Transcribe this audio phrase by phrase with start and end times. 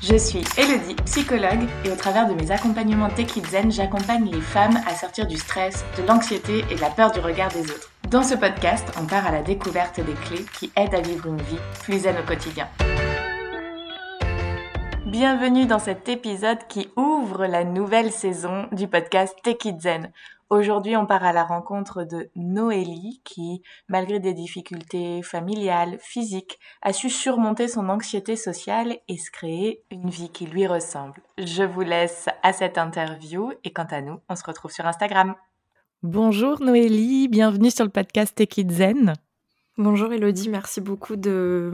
[0.00, 4.78] Je suis Elodie, psychologue, et au travers de mes accompagnements Tech Zen, j'accompagne les femmes
[4.86, 7.90] à sortir du stress, de l'anxiété et de la peur du regard des autres.
[8.08, 11.42] Dans ce podcast, on part à la découverte des clés qui aident à vivre une
[11.42, 12.68] vie plus zen au quotidien.
[15.04, 20.12] Bienvenue dans cet épisode qui ouvre la nouvelle saison du podcast Tech Zen.
[20.50, 26.94] Aujourd'hui, on part à la rencontre de Noélie qui, malgré des difficultés familiales, physiques, a
[26.94, 31.20] su surmonter son anxiété sociale et se créer une vie qui lui ressemble.
[31.36, 35.34] Je vous laisse à cette interview et quant à nous, on se retrouve sur Instagram.
[36.02, 39.12] Bonjour Noélie, bienvenue sur le podcast Take Zen.
[39.76, 41.70] Bonjour Elodie, merci beaucoup de,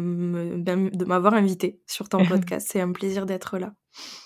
[1.07, 2.67] m'avoir invitée sur ton podcast.
[2.71, 3.73] C'est un plaisir d'être là.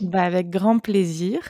[0.01, 1.41] Bah avec grand plaisir.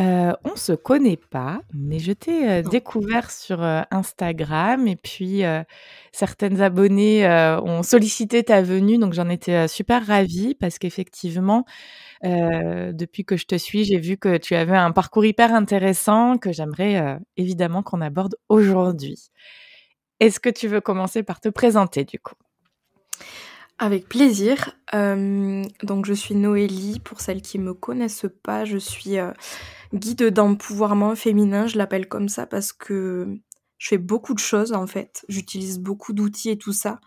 [0.00, 5.44] Euh, on se connaît pas, mais je t'ai euh, découvert sur euh, Instagram et puis
[5.44, 5.62] euh,
[6.10, 7.24] certaines abonnées
[7.62, 11.64] ont sollicité ta venue, donc j'en étais super ravie parce qu'effectivement,
[12.22, 16.52] depuis que je te suis, j'ai vu que tu avais un parcours hyper intéressant que
[16.52, 19.30] j'aimerais évidemment qu'on aborde aujourd'hui.
[20.20, 22.34] Est-ce que tu veux commencer par te présenter du coup?
[23.78, 24.76] Avec plaisir.
[24.92, 29.16] donc je suis Noélie, pour celles qui me connaissent pas, je suis
[29.92, 33.38] guide d'empouvoirment féminin, je l'appelle comme ça parce que
[33.78, 35.24] je fais beaucoup de choses en fait.
[35.28, 37.00] J'utilise beaucoup d'outils et tout ça.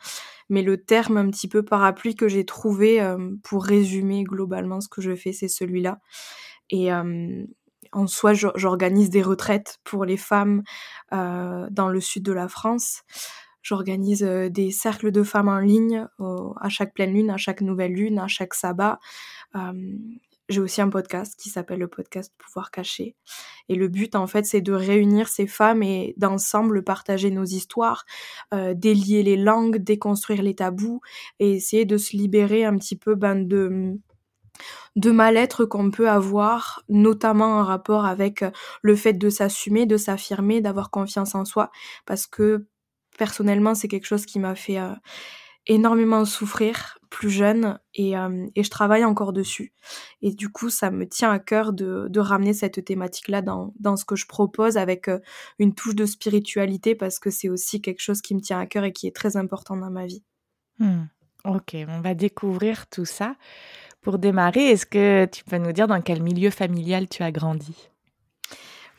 [0.50, 4.88] Mais le terme un petit peu parapluie que j'ai trouvé euh, pour résumer globalement ce
[4.88, 6.00] que je fais, c'est celui-là.
[6.70, 7.44] Et euh,
[7.92, 10.64] en soi, j'organise des retraites pour les femmes
[11.14, 13.02] euh, dans le sud de la France.
[13.68, 18.18] J'organise des cercles de femmes en ligne à chaque pleine lune, à chaque nouvelle lune,
[18.18, 18.98] à chaque sabbat.
[20.50, 23.16] J'ai aussi un podcast qui s'appelle le podcast Pouvoir caché.
[23.68, 28.06] Et le but, en fait, c'est de réunir ces femmes et d'ensemble partager nos histoires,
[28.54, 31.02] euh, délier les langues, déconstruire les tabous
[31.40, 34.00] et essayer de se libérer un petit peu ben, de
[34.96, 38.44] de mal-être qu'on peut avoir, notamment en rapport avec
[38.82, 41.70] le fait de s'assumer, de s'affirmer, d'avoir confiance en soi,
[42.08, 42.66] parce que
[43.18, 44.94] personnellement, c'est quelque chose qui m'a fait euh,
[45.68, 49.74] énormément souffrir plus jeune et, euh, et, je travaille encore dessus.
[50.22, 54.06] Et du coup, ça me tient à cœur de, ramener cette thématique-là dans, dans, ce
[54.06, 55.20] que je propose avec euh,
[55.60, 58.84] une touche de spiritualité parce que c'est aussi quelque chose qui me tient à cœur
[58.84, 60.24] et qui est très important dans ma vie.
[60.80, 61.06] Hmm.
[61.46, 63.36] Ok, on va découvrir tout ça.
[64.02, 67.90] Pour démarrer, est-ce que tu peux nous dire dans quel milieu familial tu as grandi?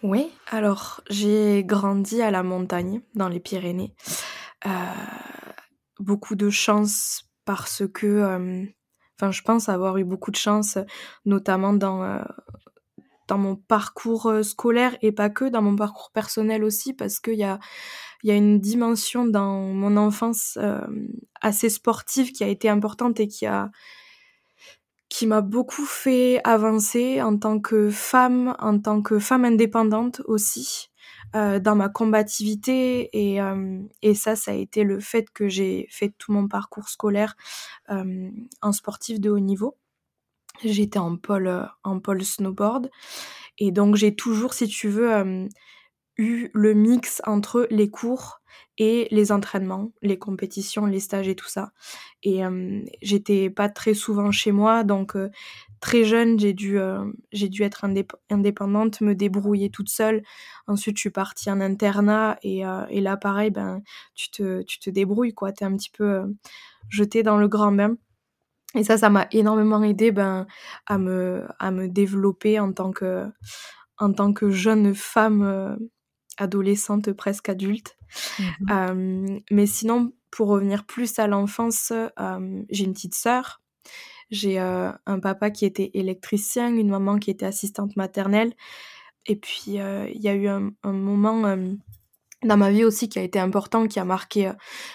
[0.02, 3.94] Oui, alors j'ai grandi à la montagne, dans les Pyrénées.
[4.64, 4.70] Euh,
[5.98, 8.64] beaucoup de chance parce que, euh,
[9.16, 10.78] enfin, je pense avoir eu beaucoup de chance,
[11.24, 12.22] notamment dans euh,
[13.30, 17.46] mon parcours scolaire et pas que, dans mon parcours personnel aussi, parce qu'il y
[18.24, 20.58] y a une dimension dans mon enfance
[21.40, 23.70] assez sportive qui a été importante et qui a
[25.08, 30.90] qui m'a beaucoup fait avancer en tant que femme, en tant que femme indépendante aussi.
[31.36, 35.86] Euh, dans ma combativité et, euh, et ça, ça a été le fait que j'ai
[35.90, 37.36] fait tout mon parcours scolaire
[37.90, 38.30] euh,
[38.62, 39.76] en sportif de haut niveau.
[40.64, 42.88] J'étais en pôle, en pôle snowboard
[43.58, 45.48] et donc j'ai toujours, si tu veux,
[46.16, 48.40] eu le mix entre les cours
[48.78, 51.72] et les entraînements, les compétitions, les stages et tout ça.
[52.22, 52.42] Et
[53.02, 55.16] j'étais pas très souvent chez moi, donc
[55.80, 57.84] très jeune, j'ai dû, euh, dû être
[58.30, 60.22] indépendante, me débrouiller toute seule.
[60.66, 63.82] Ensuite, je suis partie en internat et, euh, et là, pareil, ben,
[64.14, 65.50] tu te, tu te débrouilles, quoi.
[65.50, 66.26] es un petit peu euh,
[66.88, 67.96] jetée dans le grand bain.
[68.74, 70.46] Et ça, ça m'a énormément aidé ben,
[70.86, 73.26] à, me, à me développer en tant que,
[73.98, 75.78] en tant que jeune femme
[76.36, 77.97] adolescente, presque adulte.
[78.38, 81.92] Mmh mais sinon, pour revenir plus à l'enfance,
[82.70, 83.60] j'ai une petite sœur
[84.30, 88.54] j'ai un papa qui était électricien, une maman qui était assistante maternelle.
[89.26, 91.56] Et puis, il y a eu un, moment
[92.44, 94.52] dans ma vie aussi qui a été important, qui a marqué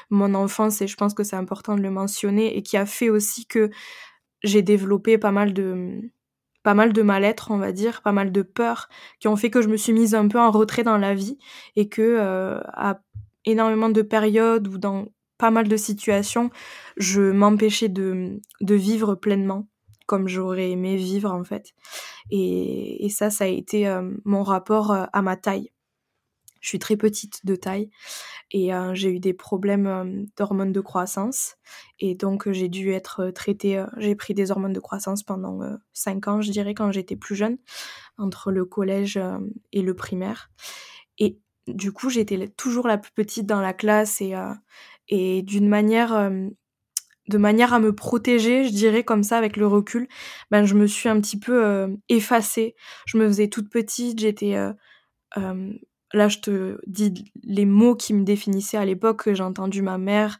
[0.10, 3.10] mon enfance, et je pense que c'est important de le mentionner, et qui a fait
[3.10, 3.70] aussi que
[4.44, 6.02] j'ai développé pas mal de
[6.64, 8.90] pas mal de mal-être, on va dire, pas mal de peurs,
[9.20, 11.38] qui ont fait que je me suis mise un peu en retrait dans la vie,
[11.76, 13.02] et que à
[13.46, 15.08] énormément de périodes ou dans
[15.38, 16.50] pas mal de situations,
[16.98, 19.68] je m'empêchais de, de vivre pleinement
[20.06, 21.74] comme j'aurais aimé vivre en fait.
[22.30, 25.72] Et, et ça, ça a été euh, mon rapport euh, à ma taille.
[26.62, 27.90] Je suis très petite de taille
[28.52, 31.56] et euh, j'ai eu des problèmes d'hormones de croissance
[32.00, 33.84] et donc j'ai dû être traitée.
[33.98, 35.60] j'ai pris des hormones de croissance pendant
[35.94, 37.58] 5 ans, je dirais, quand j'étais plus jeune,
[38.18, 39.20] entre le collège
[39.72, 40.52] et le primaire.
[41.20, 44.34] Et du coup, j'étais toujours la plus petite dans la classe et,
[45.08, 46.30] et d'une manière
[47.30, 50.08] de manière à me protéger, je dirais comme ça avec le recul,
[50.52, 52.76] ben je me suis un petit peu euh, effacée.
[53.06, 54.74] Je me faisais toute petite, j'étais euh,
[55.38, 55.72] euh,
[56.14, 60.40] là je te dis les mots qui me définissaient à l'époque, j'ai entendu ma mère,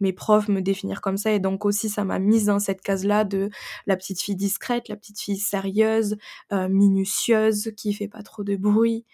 [0.00, 3.24] mes profs me définir comme ça et donc aussi ça m'a mise dans cette case-là
[3.24, 3.50] de
[3.86, 6.16] la petite fille discrète, la petite fille sérieuse,
[6.52, 9.04] minutieuse, qui fait pas trop de bruit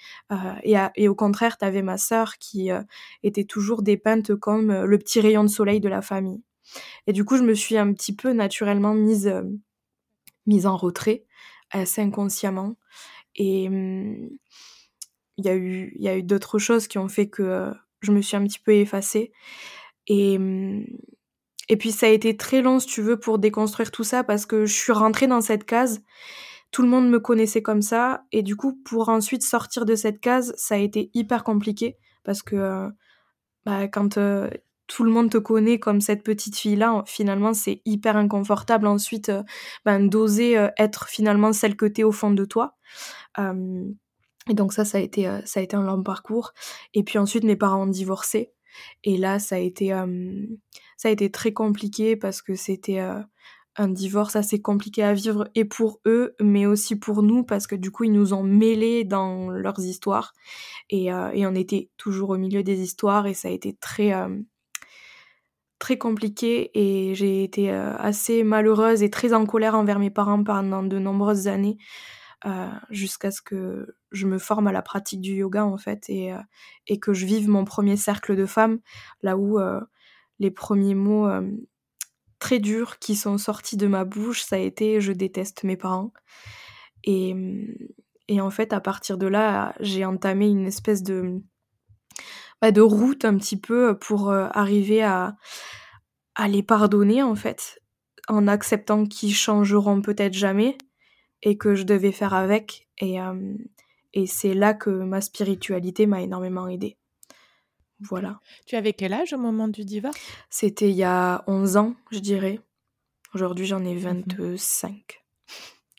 [0.62, 2.70] et, et, au contraire, tu avais ma sœur qui
[3.22, 6.42] était toujours dépeinte comme le petit rayon de soleil de la famille.
[7.06, 9.42] Et du coup, je me suis un petit peu naturellement mise, euh,
[10.46, 11.24] mise en retrait,
[11.70, 12.76] assez inconsciemment.
[13.36, 14.30] Et hum,
[15.40, 17.70] il y a eu, y a eu d'autres choses qui ont fait que euh,
[18.00, 19.32] je me suis un petit peu effacée.
[20.06, 20.84] Et, hum,
[21.68, 24.46] et puis ça a été très long, si tu veux, pour déconstruire tout ça, parce
[24.46, 26.02] que je suis rentrée dans cette case.
[26.72, 28.24] Tout le monde me connaissait comme ça.
[28.32, 31.96] Et du coup, pour ensuite sortir de cette case, ça a été hyper compliqué.
[32.24, 32.88] Parce que euh,
[33.64, 34.18] bah, quand
[34.90, 39.44] tout le monde te connaît comme cette petite fille-là, finalement, c'est hyper inconfortable ensuite euh,
[39.84, 42.76] ben, d'oser euh, être finalement celle que t'es au fond de toi.
[44.50, 46.52] Et donc ça, ça a été, euh, ça a été un long parcours.
[46.94, 48.52] Et puis ensuite, mes parents ont divorcé.
[49.04, 49.88] Et là, ça a été,
[50.96, 53.00] ça a été très compliqué parce que c'était
[53.76, 57.74] un divorce assez compliqué à vivre et pour eux, mais aussi pour nous parce que
[57.74, 60.32] du coup, ils nous ont mêlés dans leurs histoires
[60.88, 64.14] et, et on était toujours au milieu des histoires et ça a été très
[65.80, 70.44] très compliqué et j'ai été euh, assez malheureuse et très en colère envers mes parents
[70.44, 72.19] pendant de nombreuses années euh,
[72.90, 76.38] jusqu'à ce que je me forme à la pratique du yoga en fait et, euh,
[76.86, 78.80] et que je vive mon premier cercle de femmes.
[79.22, 79.58] Là où
[80.38, 81.28] les premiers mots
[82.38, 86.14] très durs qui sont sortis de ma bouche ça a été je déteste mes parents
[87.04, 87.36] et,
[88.28, 91.42] et en fait à partir de là j'ai entamé une espèce de
[92.62, 95.36] de route un petit peu pour arriver à,
[96.40, 97.82] à les pardonner en fait,
[98.28, 100.78] en acceptant qu'ils changeront peut-être jamais
[101.42, 102.88] et que je devais faire avec.
[102.98, 103.16] Et,
[104.12, 106.96] et c'est là que ma spiritualité m'a énormément aidée.
[108.00, 108.40] Voilà.
[108.66, 110.18] Tu avais quel âge au moment du divorce?
[110.48, 112.60] C'était il y a 11 ans, je dirais.
[113.34, 114.94] Aujourd'hui, j'en ai 25.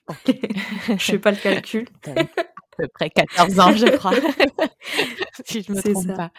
[0.10, 0.14] Mmh
[0.90, 1.88] je fais pas le calcul.
[2.08, 2.14] à
[2.78, 4.12] peu près 14 ans, je crois,
[5.46, 6.32] si je me trompe pas.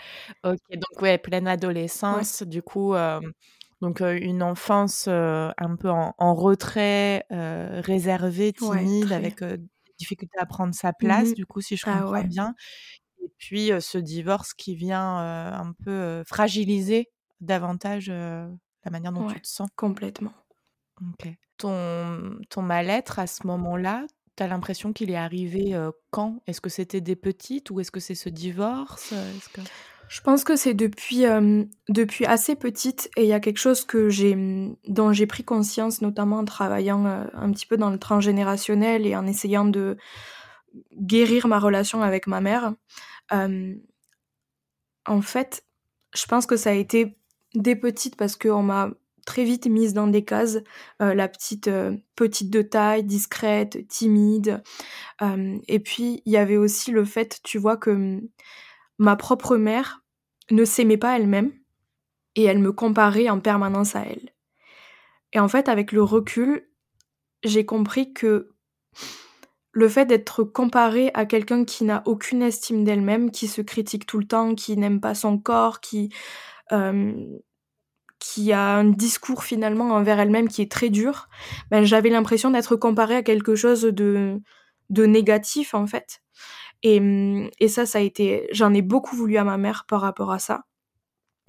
[0.45, 3.21] Ok, donc ouais, pleine adolescence, du coup, euh,
[3.83, 9.61] donc euh, une enfance euh, un peu en, retrait, réservée, timide, avec des
[9.99, 12.55] difficulté à prendre sa place, mmh du coup, si je ah comprends bien.
[13.23, 19.47] Et puis ce divorce qui vient un peu fragiliser davantage la manière dont tu te
[19.47, 19.69] sens.
[19.77, 20.33] Complètement.
[21.57, 24.07] Ton, ton mal-être à ce moment-là,
[24.37, 25.77] tu as l'impression qu'il est arrivé
[26.11, 26.41] quand?
[26.49, 29.15] Est-ce que c'était des petites ou est-ce que c'est ce divorce?
[30.13, 31.25] Je pense que c'est depuis,
[31.89, 34.11] depuis assez petite et il y a quelque chose que
[34.87, 39.27] dont j'ai pris conscience, notamment en travaillant un petit peu dans le transgénérationnel et en
[39.27, 39.97] essayant de
[40.95, 42.75] guérir ma relation avec ma mère.
[43.31, 45.65] en fait,
[46.15, 47.17] je pense que ça a été
[47.55, 48.91] des petites parce qu'on m'a
[49.25, 50.59] très vite mise dans des cases,
[51.01, 54.63] euh, la petite euh, petite de taille, discrète, timide.
[55.23, 58.21] Euh, et puis il y avait aussi le fait, tu vois, que
[58.99, 60.02] ma propre mère
[60.53, 61.53] ne s'aimait pas elle-même
[62.37, 64.31] et elle me comparait en permanence à elle.
[65.33, 66.69] Et en fait, avec le recul,
[67.43, 68.51] j'ai compris que
[69.73, 74.19] le fait d'être comparée à quelqu'un qui n'a aucune estime d'elle-même, qui se critique tout
[74.19, 76.11] le temps, qui n'aime pas son corps, qui
[78.23, 81.29] qui a un discours finalement envers elle-même qui est très dur,
[81.71, 84.41] ben, j'avais l'impression d'être comparée à quelque chose de,
[84.91, 86.23] de négatif en fait.
[86.83, 90.33] Et, et ça, ça a été, j'en ai beaucoup voulu à ma mère par rapport
[90.33, 90.65] à ça,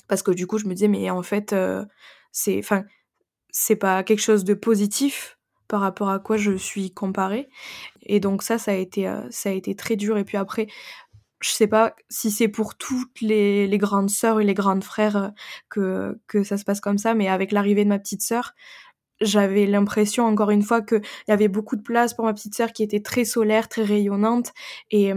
[0.08, 1.86] parce que du coup, je me disais mais en fait, euh,
[2.32, 2.84] c'est, enfin,
[3.50, 5.38] c'est pas quelque chose de positif
[5.68, 7.50] par rapport à quoi je suis comparée.
[8.04, 10.18] Et donc ça, ça a été, euh, ça a été très dur.
[10.18, 10.68] Et puis après,
[11.42, 15.18] je sais pas si c'est pour toutes les, les, grandes sœurs et les grandes frères
[15.18, 15.30] euh,
[15.70, 18.54] que, que ça se passe comme ça, mais avec l'arrivée de ma petite sœur,
[19.24, 22.74] j'avais l'impression encore une fois qu'il y avait beaucoup de place pour ma petite sœur
[22.74, 24.52] qui était très solaire, très rayonnante
[24.92, 25.14] et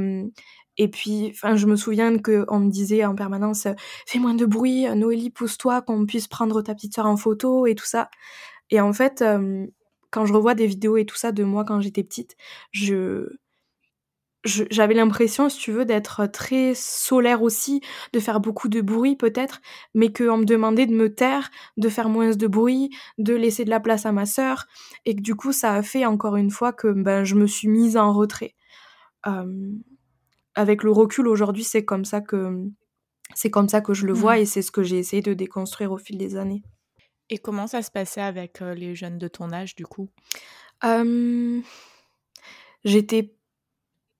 [0.78, 3.66] et puis enfin je me souviens que on me disait en permanence
[4.06, 7.74] fais moins de bruit, Noélie pousse-toi qu'on puisse prendre ta petite sœur en photo et
[7.74, 8.10] tout ça.
[8.70, 9.24] Et en fait
[10.10, 12.36] quand je revois des vidéos et tout ça de moi quand j'étais petite,
[12.72, 13.28] je
[14.46, 17.80] j'avais l'impression, si tu veux, d'être très solaire aussi,
[18.12, 19.60] de faire beaucoup de bruit peut-être,
[19.94, 23.70] mais qu'on me demandait de me taire, de faire moins de bruit, de laisser de
[23.70, 24.66] la place à ma sœur,
[25.04, 27.68] et que du coup ça a fait encore une fois que ben, je me suis
[27.68, 28.54] mise en retrait.
[30.54, 32.64] avec le recul aujourd'hui, c'est comme ça que
[33.34, 34.40] c'est comme ça que je le vois, mmh.
[34.40, 36.62] et c'est ce que j'ai essayé de déconstruire au fil des années.
[37.28, 40.08] Et comment ça se passait avec les jeunes de ton âge, du coup?
[42.84, 43.35] J'étais.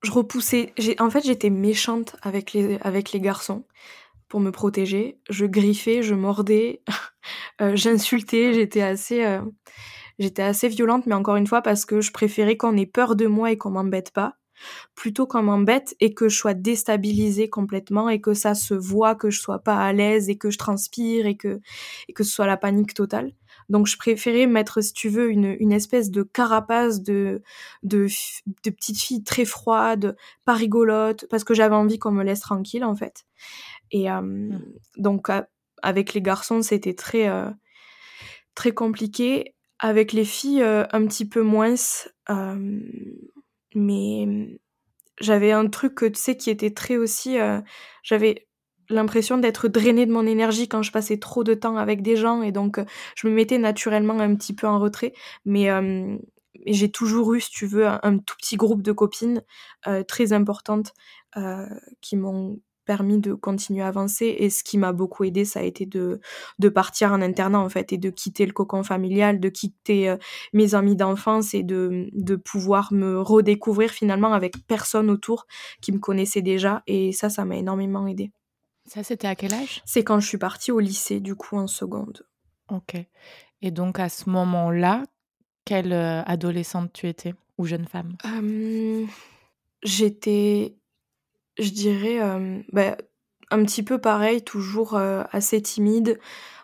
[0.03, 0.73] Je repoussais.
[0.99, 2.79] En fait, j'étais méchante avec les,
[3.15, 3.65] garçons
[4.27, 5.19] pour me protéger.
[5.29, 6.81] Je griffais, je mordais,
[7.73, 9.39] j'insultais, j'étais assez.
[10.19, 13.27] J'étais assez violente, mais encore une fois, parce que je préférais qu'on ait peur de
[13.27, 14.37] moi et qu'on m'embête pas,
[14.95, 19.29] plutôt qu'on m'embête et que je sois déstabilisée complètement et que ça se voit que
[19.29, 21.59] je sois pas à l'aise et que je transpire et que,
[22.07, 23.33] et que ce soit la panique totale.
[23.69, 27.41] Donc je préférais mettre, si tu veux, une, une espèce de carapace de,
[27.83, 28.07] de,
[28.63, 32.85] de petite fille très froide, pas rigolote, parce que j'avais envie qu'on me laisse tranquille
[32.85, 33.25] en fait.
[33.91, 34.61] Et euh, mmh.
[34.97, 35.27] donc
[35.81, 37.49] avec les garçons, c'était très, euh,
[38.55, 39.53] très compliqué.
[39.79, 41.75] Avec les filles, euh, un petit peu moins.
[43.75, 44.59] Mais
[45.19, 47.37] j'avais un truc tu sais qui était très aussi.
[48.01, 48.46] J'avais
[48.89, 52.41] l'impression d'être drainée de mon énergie quand je passais trop de temps avec des gens
[52.41, 52.79] et donc
[53.15, 55.13] je me mettais naturellement un petit peu en retrait.
[55.45, 55.69] Mais
[56.65, 59.43] j'ai toujours eu, si tu veux, un, tout petit groupe de copines
[60.07, 60.93] très importantes
[62.01, 64.35] qui m'ont permis de continuer à avancer.
[64.39, 66.19] Et ce qui m'a beaucoup aidé, ça a été de,
[66.57, 70.17] de partir en internat, en fait, et de quitter le cocon familial, de quitter euh,
[70.53, 75.45] mes amis d'enfance et de, de pouvoir me redécouvrir finalement avec personne autour
[75.81, 76.81] qui me connaissait déjà.
[76.87, 78.31] Et ça, ça m'a énormément aidé.
[78.87, 79.81] Ça, c'était à quel âge?
[79.85, 82.25] C'est quand je suis partie au lycée, du coup, en seconde.
[82.69, 82.95] Ok.
[83.61, 85.03] Et donc, à ce moment-là,
[85.65, 87.33] quelle euh, adolescente tu étais?
[87.57, 88.15] Ou jeune femme?
[89.83, 90.77] J'étais
[91.57, 92.19] je dirais,
[92.71, 92.97] bah,
[93.51, 96.19] un petit peu pareil, toujours, assez timide,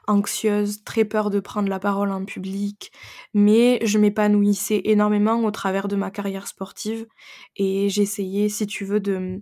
[0.07, 2.91] anxieuse, très peur de prendre la parole en public,
[3.33, 7.07] mais je m'épanouissais énormément au travers de ma carrière sportive
[7.55, 9.41] et j'essayais, si tu veux, de,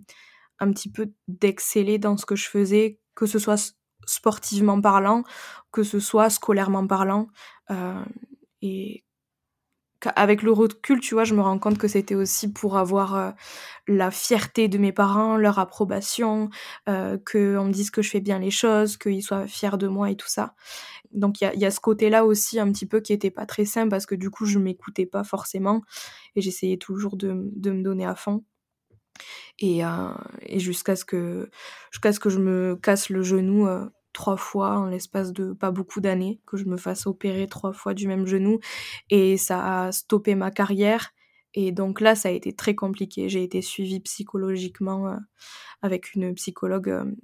[0.62, 3.74] un petit peu d'exceller dans ce que je faisais, que ce soit
[4.06, 5.24] sportivement parlant,
[5.72, 7.28] que ce soit scolairement parlant,
[8.62, 9.04] et
[10.16, 13.30] avec le recul, tu vois, je me rends compte que c'était aussi pour avoir euh,
[13.86, 16.50] la fierté de mes parents, leur approbation,
[16.88, 20.10] euh, qu'on me dise que je fais bien les choses, qu'ils soient fiers de moi
[20.10, 20.54] et tout ça.
[21.12, 23.46] Donc il y a, y a, ce côté-là aussi un petit peu qui était pas
[23.46, 25.82] très simple parce que du coup je m'écoutais pas forcément
[26.36, 28.44] et j'essayais toujours de, de, me donner à fond.
[29.58, 30.08] Et, euh,
[30.42, 31.50] et jusqu'à ce que
[31.90, 35.70] jusqu'à ce que je me casse le genou euh, trois fois en l'espace de pas
[35.70, 38.58] beaucoup d'années, que je me fasse opérer trois fois du même genou.
[39.10, 41.12] Et ça a stoppé ma carrière.
[41.54, 43.28] Et donc là, ça a été très compliqué.
[43.28, 45.16] J'ai été suivie psychologiquement euh,
[45.82, 47.14] avec une psychologue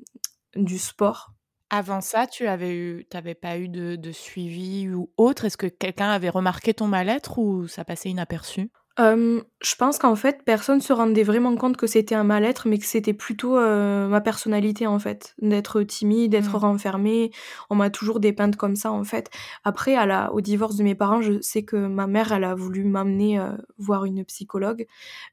[0.54, 1.32] du sport.
[1.70, 5.44] Avant ça, tu avais eu, t'avais pas eu de, de suivi ou autre?
[5.44, 8.70] Est-ce que quelqu'un avait remarqué ton mal-être ou ça passait inaperçu?
[8.98, 12.84] Je pense qu'en fait, personne se rendait vraiment compte que c'était un mal-être, mais que
[12.84, 15.34] c'était plutôt, ma personnalité, en fait.
[15.40, 16.62] D'être timide, d'être mmh.
[16.62, 17.30] renfermée.
[17.70, 19.30] On m'a toujours dépeinte comme ça, en fait.
[19.64, 22.54] Après, à la au divorce de mes parents, je sais que ma mère, elle a
[22.54, 23.40] voulu m'amener,
[23.78, 24.86] voir une psychologue,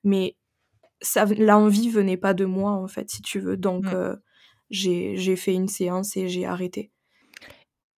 [0.03, 0.35] mais
[1.01, 3.57] ça l'envie venait pas de moi, en fait, si tu veux.
[3.57, 4.19] Donc mmh.
[4.69, 6.91] j'ai j'ai fait une séance et j'ai arrêté.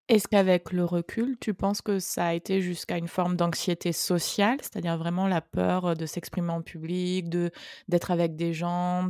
[0.10, 4.58] Est-ce qu'avec le recul, tu penses que ça a été jusqu'à une forme d'anxiété sociale,
[4.62, 7.52] c'est-à-dire vraiment la peur de s'exprimer en public, de
[7.90, 9.10] d'être avec des gens,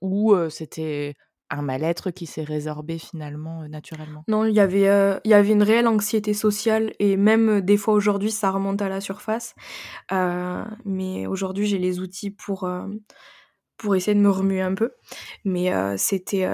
[0.00, 1.14] ou c'était
[1.50, 4.26] un mal-être qui s'est résorbé finalement naturellement?
[4.28, 8.32] Non, il y avait y avait une réelle anxiété sociale et même des fois aujourd'hui
[8.32, 9.54] ça remonte à la surface.
[10.84, 12.68] mais aujourd'hui j'ai les outils pour
[13.78, 14.92] pour essayer de me remuer un peu.
[15.44, 16.46] Mais c'était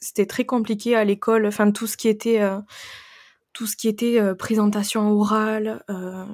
[0.00, 1.46] c'était très compliqué à l'école.
[1.46, 2.60] Enfin, tout ce qui était, euh,
[3.52, 6.24] tout ce qui était euh, présentation orale, euh,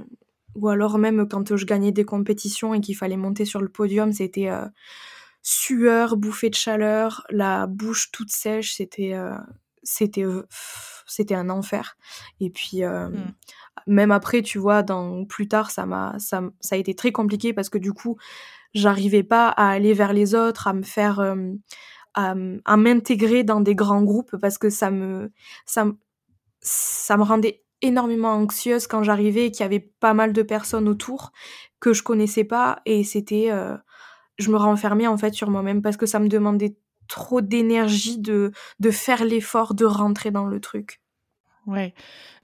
[0.55, 4.13] ou alors même quand je gagnais des compétitions et qu'il fallait monter sur le podium,
[4.13, 4.51] c'était
[5.43, 8.75] sueur, bouffée de chaleur, la bouche toute sèche.
[8.75, 9.15] C'était,
[9.83, 10.25] c'était,
[11.07, 11.97] c'était un enfer.
[12.41, 12.83] Et puis.
[12.85, 13.35] Mmh.
[13.87, 17.53] Même après, tu vois, dans plus tard, ça m'a, ça, ça a été très compliqué
[17.53, 18.17] parce que du coup,
[18.73, 21.21] j'arrivais pas à aller vers les autres, à me faire,
[22.15, 25.33] à, m'intégrer dans des grands groupes parce que ça me,
[25.67, 25.87] ça,
[26.61, 30.89] ça me rendait énormément anxieuse quand j'arrivais et qu'il y avait pas mal de personnes
[30.89, 31.33] autour
[31.81, 33.77] que je connaissais pas et c'était euh,
[34.39, 36.77] je me renfermais en fait sur moi-même parce que ça me demandait
[37.09, 41.03] trop d'énergie de, de faire l'effort de rentrer dans le truc.
[41.67, 41.95] Ouais.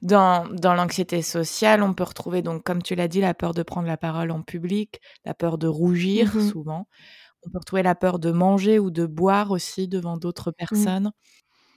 [0.03, 3.63] Dans, dans l'anxiété sociale, on peut retrouver donc comme tu l'as dit la peur de
[3.63, 6.87] prendre la parole en public, la peur de rougir mmh souvent.
[7.47, 10.55] On peut retrouver la peur de manger ou de boire aussi devant d'autres mmh.
[10.55, 11.13] personnes.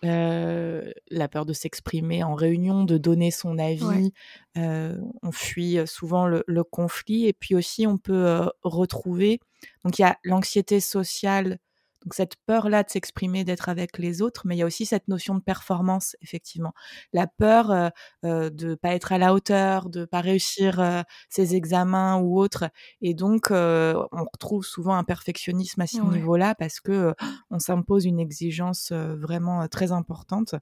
[0.03, 4.11] la peur de s'exprimer en réunion, de donner son avis.
[4.55, 7.27] on fuit souvent le, conflit.
[7.27, 9.39] Et puis aussi, on peut retrouver.
[9.85, 11.59] Donc, il y a l'anxiété sociale
[12.03, 15.07] Donc cette peur-là de s'exprimer, d'être avec les autres, mais il y a aussi cette
[15.07, 16.73] notion de performance, effectivement.
[17.13, 17.89] La peur euh,
[18.25, 22.69] euh, de pas être à la hauteur, de pas réussir euh, ses examens ou autres.
[23.01, 27.13] Et donc, on retrouve souvent un perfectionnisme à ce niveau-là parce que
[27.49, 30.55] on s'impose une exigence vraiment très importante.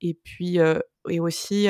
[0.00, 0.58] Et puis,
[1.08, 1.68] et aussi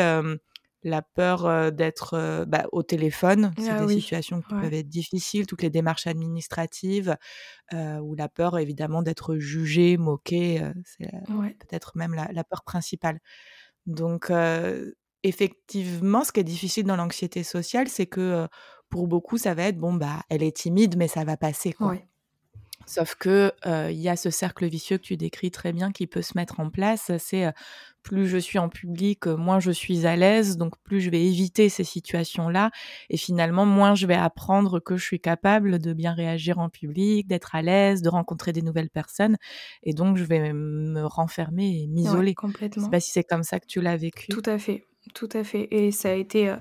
[0.82, 5.62] la peur d'être bah, au téléphone, c'est ah des situations qui peuvent être difficiles, toutes
[5.62, 7.16] les démarches administratives,
[7.72, 11.10] ou la peur évidemment d'être jugé, moqué, c'est
[11.58, 13.20] peut-être même la, peur principale.
[13.86, 14.32] Donc
[15.22, 18.48] effectivement, ce qui est difficile dans l'anxiété sociale, c'est que
[18.88, 21.96] pour beaucoup, ça va être bon bah elle est timide, mais ça va passer quoi.
[22.86, 26.22] Sauf que il y a ce cercle vicieux que tu décris très bien qui peut
[26.22, 27.10] se mettre en place.
[27.18, 27.52] C'est
[28.02, 31.68] plus je suis en public, moins je suis à l'aise, donc plus je vais éviter
[31.68, 32.72] ces situations-là,
[33.10, 37.28] et finalement moins je vais apprendre que je suis capable de bien réagir en public,
[37.28, 39.36] d'être à l'aise, de rencontrer des nouvelles personnes,
[39.84, 42.34] et donc je vais me renfermer et m'isoler.
[42.34, 42.82] complètement.
[42.82, 44.26] Je sais pas si c'est comme ça que tu l'as vécu.
[44.26, 44.84] Tout à fait,
[45.14, 46.52] tout à fait, et ça a été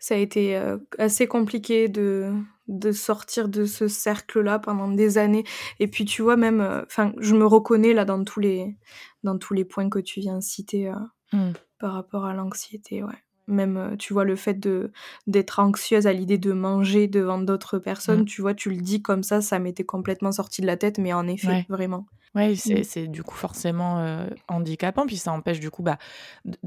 [0.00, 0.60] ça a été
[0.98, 2.32] assez compliqué de,
[2.66, 5.44] de sortir de ce cercle-là pendant des années.
[5.78, 8.76] Et puis tu vois même, enfin, je me reconnais là dans tous les
[9.22, 10.90] dans tous les points que tu viens de citer
[11.32, 11.52] mmh.
[11.78, 13.22] par rapport à l'anxiété, ouais.
[13.50, 14.92] Même, tu vois, le fait de
[15.26, 18.26] d'être anxieuse à l'idée de manger devant d'autres personnes, mmh.
[18.26, 21.12] tu vois, tu le dis comme ça, ça m'était complètement sorti de la tête, mais
[21.12, 22.06] en effet, vraiment.
[22.36, 22.84] Oui, mmh.
[22.84, 25.98] c'est du coup forcément handicapant, puis ça empêche du coup, bah,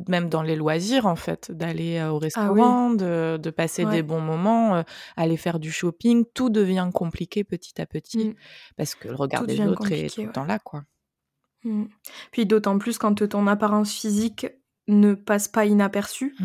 [0.09, 4.19] même dans les loisirs en fait, d'aller au ah restaurant, de, de, passer des bons
[4.19, 4.83] moments,
[5.15, 8.33] aller faire du shopping, tout devient compliqué petit à petit, mmh.
[8.75, 10.83] parce que le regard des autres est tout le temps là, quoi.
[11.63, 11.85] Mmh.
[12.31, 14.47] Puis d'autant plus quand ton apparence physique
[14.87, 16.35] ne passe pas inaperçue,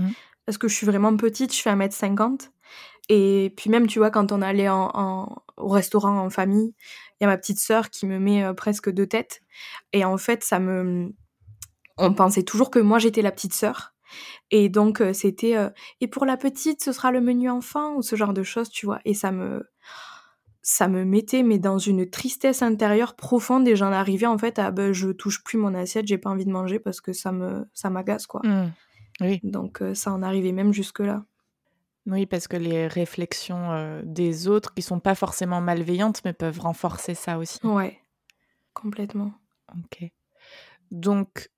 [0.48, 2.48] parce que je suis vraiment petite, je fais 1m50,
[3.10, 6.72] et puis même, tu vois, quand on allait en, au restaurant en famille,
[7.20, 9.42] il y a ma petite sœur qui me met euh, presque deux têtes.
[9.92, 11.12] Et en fait, ça me...
[11.98, 13.92] On pensait toujours que moi, j'étais la petite sœur.
[14.50, 15.54] Et donc, euh, c'était...
[15.54, 15.68] Euh,
[16.00, 18.86] et pour la petite, ce sera le menu enfant ou ce genre de choses, tu
[18.86, 19.00] vois.
[19.04, 19.68] Et ça me...
[20.62, 24.70] Ça me mettait mais dans une tristesse intérieure profonde et j'en arrivais en fait à
[24.70, 27.64] ben, je touche plus mon assiette, j'ai pas envie de manger parce que ça me
[27.72, 28.42] ça m'agace quoi.
[28.44, 28.72] Mmh.
[29.20, 29.40] Oui.
[29.42, 31.24] Donc ça en arrivait même jusque là.
[32.06, 37.14] Oui, parce que les réflexions des autres, qui sont pas forcément malveillantes, mais peuvent renforcer
[37.14, 37.58] ça aussi.
[37.66, 37.98] Ouais,
[38.72, 39.32] complètement.
[39.76, 40.10] Ok.
[40.90, 41.50] Donc,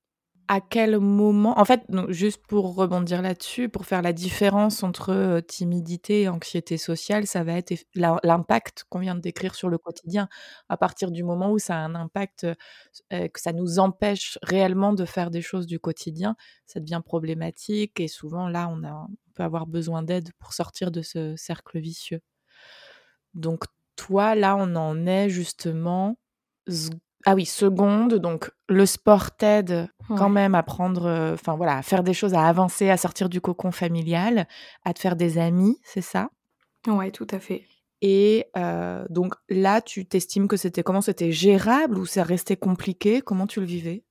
[0.51, 6.23] à quel moment, en fait, juste pour rebondir là-dessus, pour faire la différence entre timidité
[6.23, 10.27] et anxiété sociale, ça va être l'impact qu'on vient de décrire sur le quotidien.
[10.67, 12.45] À partir du moment où ça a un impact,
[13.09, 16.35] que ça nous empêche réellement de faire des choses du quotidien,
[16.65, 21.01] ça devient problématique et souvent là, on, on peut avoir besoin d'aide pour sortir de
[21.01, 22.19] ce cercle vicieux.
[23.35, 23.63] Donc
[23.95, 26.17] toi, là, on en est justement
[27.25, 31.81] ah oui, seconde, donc le sport t'aide quand même à prendre, euh, enfin voilà, à
[31.81, 34.47] faire des choses, à avancer, à sortir du cocon familial,
[34.83, 36.29] à te faire des amis, c'est ça?
[36.87, 37.63] Ouais, tout à fait.
[38.01, 43.21] Et euh, donc là, tu t'estimes que c'était comment C'était gérable ou ça restait compliqué?
[43.21, 44.03] Comment tu le vivais?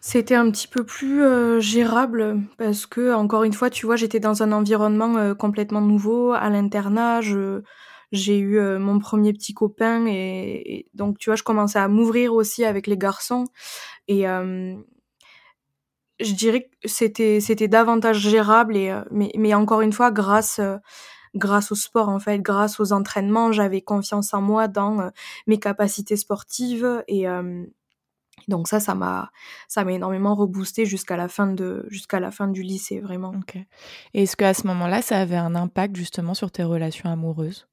[0.00, 4.20] C'était un petit peu plus euh, gérable parce que, encore une fois, tu vois, j'étais
[4.20, 7.62] dans un environnement complètement nouveau, à l'internat, je
[8.14, 12.32] j'ai eu euh, mon premier petit copain et, donc tu vois je commençais à m'ouvrir
[12.32, 13.44] aussi avec les garçons
[14.08, 14.76] et euh,
[16.20, 20.60] je dirais que c'était c'était davantage gérable et euh, mais encore une fois grâce
[21.34, 25.10] grâce au sport en fait grâce aux entraînements j'avais confiance en moi dans
[25.48, 27.26] mes capacités sportives et
[28.46, 29.32] donc ça ça m'a
[29.66, 33.32] ça m'a énormément reboosté jusqu'à la fin de jusqu'à la fin du lycée vraiment.
[34.12, 37.66] Et est-ce qu'à ce moment-là ça avait un impact justement sur tes relations amoureuses?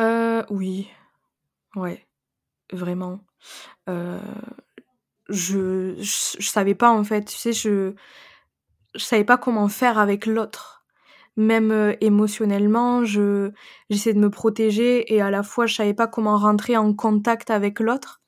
[0.00, 0.88] Euh, oui.
[1.76, 2.06] Ouais,
[2.72, 3.20] vraiment.
[3.88, 4.20] Euh,
[5.28, 7.94] je, je savais pas en fait, tu sais, je
[8.96, 10.84] savais pas comment faire avec l'autre.
[11.36, 13.52] Même, euh, émotionnellement, je
[13.90, 17.50] j'essayais de me protéger et à la fois je savais pas comment rentrer en contact
[17.50, 18.20] avec l'autre.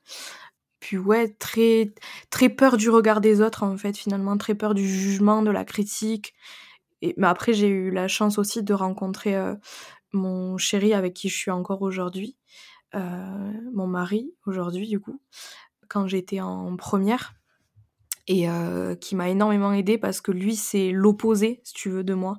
[0.80, 1.94] Puis ouais, très
[2.30, 5.64] très peur du regard des autres en fait, finalement, très peur du jugement, de la
[5.64, 6.34] critique
[7.02, 9.36] et mais après j'ai eu la chance aussi de rencontrer,
[10.12, 12.36] mon chéri avec qui je suis encore aujourd'hui,
[12.94, 15.20] euh, mon mari aujourd'hui du coup,
[15.88, 17.34] quand j'étais en première,
[18.28, 22.14] et euh, qui m'a énormément aidé parce que lui c'est l'opposé, si tu veux, de
[22.14, 22.38] moi.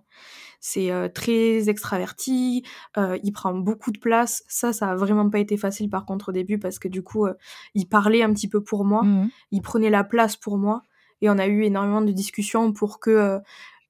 [0.61, 2.63] C'est euh, très extraverti,
[2.95, 4.43] il prend beaucoup de place.
[4.47, 7.27] Ça, ça a vraiment pas été facile par contre au début parce que du coup,
[7.73, 10.83] il parlait un petit peu pour moi, mmh il prenait la place pour moi,
[11.21, 13.39] et on a eu énormément de discussions pour que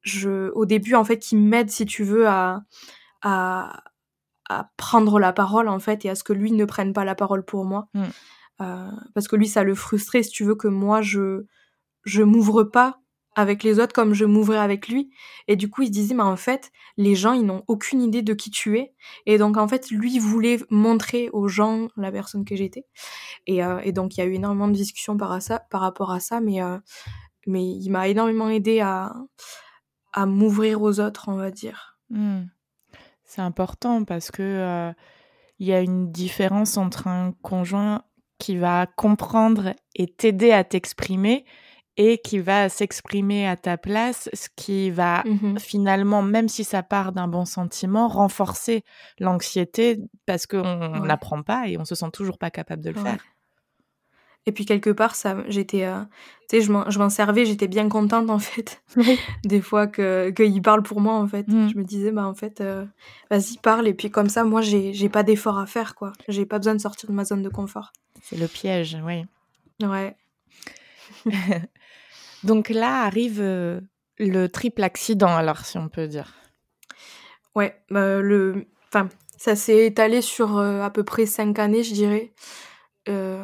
[0.01, 2.63] je, au début en fait, qu'il m'aide si tu veux à
[3.23, 3.83] à,
[4.49, 7.15] à prendre la parole en fait et à ce que lui ne prenne pas la
[7.15, 7.87] parole pour moi.
[7.93, 8.03] Mmh.
[8.61, 11.45] Euh, parce que lui, ça le frustrait, si tu veux, que moi, je
[12.05, 12.99] je m'ouvre pas
[13.35, 15.09] avec les autres comme je m'ouvrais avec lui.
[15.47, 18.21] Et du coup, il se disait, mais en fait, les gens, ils n'ont aucune idée
[18.21, 18.93] de qui tu es.
[19.25, 22.85] Et donc, en fait, lui voulait montrer aux gens la personne que j'étais.
[23.47, 26.11] Et, euh, et, donc, il y a eu énormément de discussions par, ça, par rapport
[26.11, 26.77] à ça, mais, euh,
[27.47, 29.15] mais il m'a énormément aidé à,
[30.11, 31.97] à m'ouvrir aux autres, on va dire.
[32.09, 32.43] Mmh.
[33.35, 34.91] C'est important parce que euh,
[35.57, 38.03] il y a une différence entre un conjoint
[38.37, 41.43] qui va comprendre et t'aider à t'exprimer
[41.97, 46.83] et qui va s'exprimer à ta place, ce qui va Mmh finalement, même si ça
[46.83, 48.83] part d'un bon sentiment, renforcer
[49.19, 50.99] l'anxiété parce qu'on Ouais.
[51.07, 53.01] n'apprend pas et on se sent toujours pas capable de le Ouais.
[53.01, 53.32] faire.
[54.45, 56.01] Et puis quelque part, ça, j'étais, euh,
[56.49, 58.83] tu sais, je m'en, servais, j'étais bien contente en fait.
[59.45, 61.69] Des fois que qu'il parle pour moi en fait, Mmh.
[61.69, 62.85] je me disais bah en fait, euh,
[63.31, 66.11] vas-y parle et puis comme ça, moi j'ai j'ai pas d'effort à faire quoi.
[66.27, 67.93] J'ai pas besoin de sortir de ma zone de confort.
[68.21, 69.25] C'est le piège, oui.
[69.81, 70.15] Ouais.
[72.43, 73.79] Donc là arrive euh,
[74.19, 76.33] le triple accident, alors si on peut dire.
[77.55, 82.33] Ouais, bah, le, enfin, ça s'est étalé sur à peu près cinq années, je dirais.
[83.09, 83.43] Euh,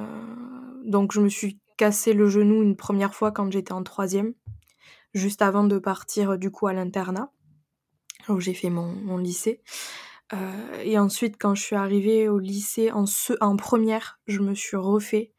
[0.85, 4.33] donc je me suis cassé le genou une première fois quand j'étais en troisième,
[5.13, 7.31] juste avant de partir du coup à l'internat,
[8.27, 9.61] où j'ai fait mon, lycée.
[10.33, 13.05] Euh, et ensuite, quand je suis arrivée au lycée en,
[13.41, 15.33] en première, je me suis refait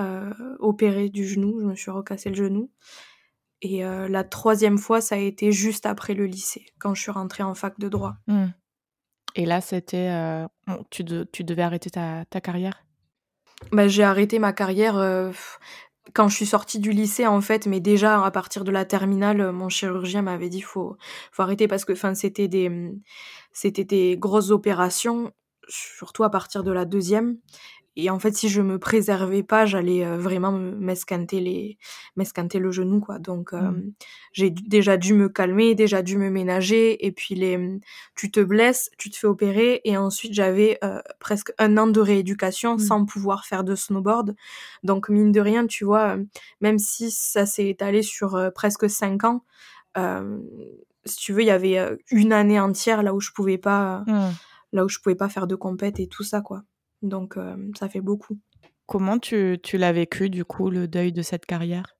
[0.00, 2.70] euh, opérer du genou, je me suis recassé le genou.
[3.62, 7.10] Et euh, la troisième fois, ça a été juste après le lycée, quand je suis
[7.10, 8.14] rentrée en fac de droit.
[8.28, 8.46] Mmh.
[9.34, 10.10] Et là, c'était.
[10.10, 10.46] euh,
[10.90, 12.84] tu, tu devais arrêter ta carrière?
[13.72, 15.32] Bah, j'ai arrêté ma carrière euh,
[16.14, 19.40] quand je suis sortie du lycée en fait, mais déjà à partir de la terminale,
[19.40, 20.96] euh, mon chirurgien m'avait dit faut
[21.32, 22.70] faut arrêter parce que enfin c'était des
[23.52, 25.32] c'était des grosses opérations,
[25.68, 27.38] surtout à partir de la deuxième.
[28.00, 31.78] Et en fait, si je me préservais pas, j'allais euh, vraiment me- m'esquinter les
[32.16, 33.18] le genou quoi.
[33.18, 33.92] Donc euh, Mm.
[34.32, 37.80] j'ai déjà dû me calmer, déjà dû me ménager et puis les hum,
[38.14, 42.00] tu te blesses, tu te fais opérer et ensuite j'avais euh, presque un an de
[42.00, 42.78] rééducation Mm.
[42.78, 44.36] sans pouvoir faire de snowboard.
[44.84, 46.16] Donc mine de rien, tu vois,
[46.60, 49.42] même si ça s'est étalé sur euh, presque cinq ans,
[51.04, 51.78] si tu veux, il y avait
[52.12, 54.30] une année entière là où je pouvais pas, Mm.
[54.72, 56.62] là où je pouvais pas faire de compète et tout ça quoi.
[57.02, 58.38] Donc euh, ça fait beaucoup.
[58.86, 61.96] Comment tu, tu l'as vécu, du coup, le deuil de cette carrière?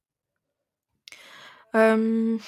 [1.75, 2.39] Euh,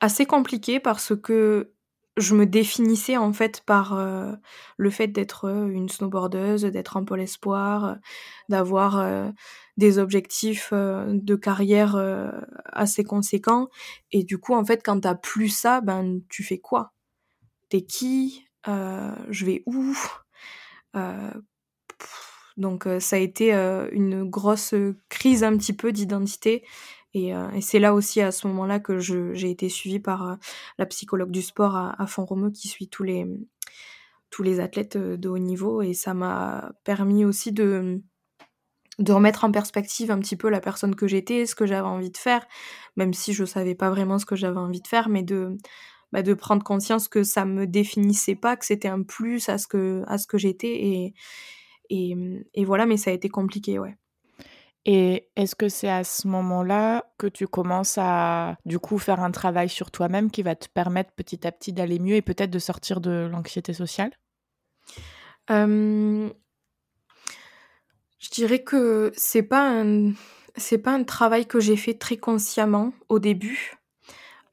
[0.00, 1.72] assez compliqué parce que
[2.18, 4.32] je me définissais en fait par euh,
[4.76, 7.96] le fait d'être euh, une snowboardeuse, d'être en pôle espoir,
[8.48, 9.30] d'avoir euh,
[9.76, 11.96] des objectifs euh, de carrière
[12.66, 13.68] assez conséquents.
[14.12, 16.92] Et du coup, en fait, quand t'as plus ça, ben tu fais quoi?
[17.70, 18.46] T'es qui?
[18.66, 19.96] Je vais où?
[22.56, 24.74] Donc euh, ça a été euh, une grosse
[25.08, 26.64] crise un petit peu d'identité.
[27.14, 30.34] Et, euh, c'est là aussi à ce moment-là que j'ai été suivie par euh,
[30.78, 33.26] la psychologue du sport à, à Font-Romeu qui suit tous les,
[34.30, 35.82] tous les athlètes euh, de haut niveau.
[35.82, 38.00] Et ça m'a permis aussi de,
[38.98, 42.10] de remettre en perspective un petit peu la personne que j'étais, ce que j'avais envie
[42.10, 42.46] de faire,
[42.96, 45.58] même si je savais pas vraiment ce que j'avais envie de faire, mais de,
[46.12, 49.66] bah, de prendre conscience que ça me définissait pas, que c'était un plus à ce
[49.66, 50.72] que, à ce que j'étais.
[50.72, 51.14] Et,
[51.90, 52.14] et,
[52.54, 53.96] et voilà, mais ça a été compliqué, ouais.
[54.84, 59.30] Et est-ce que c'est à ce moment-là que tu commences à, du coup, faire un
[59.30, 62.58] travail sur toi-même qui va te permettre petit à petit d'aller mieux et peut-être de
[62.58, 64.10] sortir de l'anxiété sociale?
[65.50, 66.28] Euh,
[68.18, 70.12] je dirais que c'est pas un
[70.56, 73.78] c'est pas un travail que j'ai fait très consciemment au début.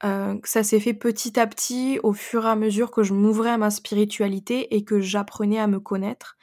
[0.04, 3.50] Euh, ça s'est fait petit à petit au fur et à mesure que je m'ouvrais
[3.50, 6.38] à ma spiritualité et que j'apprenais à me connaître,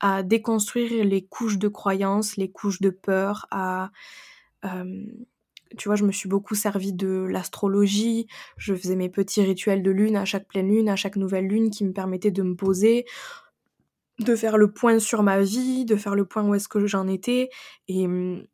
[0.00, 3.90] à déconstruire les couches de croyances, les couches de peur, à
[4.64, 5.04] euh,
[5.76, 9.90] tu vois, je me suis beaucoup servi de l'astrologie, je faisais mes petits rituels de
[9.90, 13.04] lune à chaque pleine lune, à chaque nouvelle lune qui me permettaient de me poser,
[14.18, 17.06] de faire le point sur ma vie, de faire le point où est-ce que j'en
[17.06, 17.50] étais
[17.86, 18.44] et hum,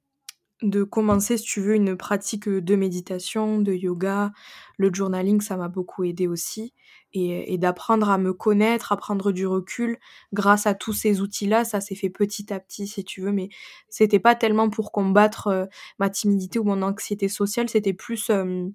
[0.65, 4.33] de commencer, si tu veux, une pratique de méditation, de yoga.
[4.79, 6.73] Le journaling, ça m'a beaucoup aidé aussi.
[7.13, 9.99] Et, d'apprendre à me connaître, à prendre du recul
[10.33, 13.31] grâce à tous ces outils-là, ça s'est fait petit à petit, si tu veux.
[13.31, 13.51] Mais
[13.89, 15.67] c'était pas tellement pour combattre euh,
[16.01, 18.67] ma timidité ou mon anxiété sociale, c'était plus euh,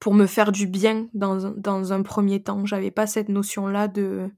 [0.00, 2.66] pour me faire du bien dans, dans un premier temps.
[2.66, 4.28] J'avais pas cette notion-là de.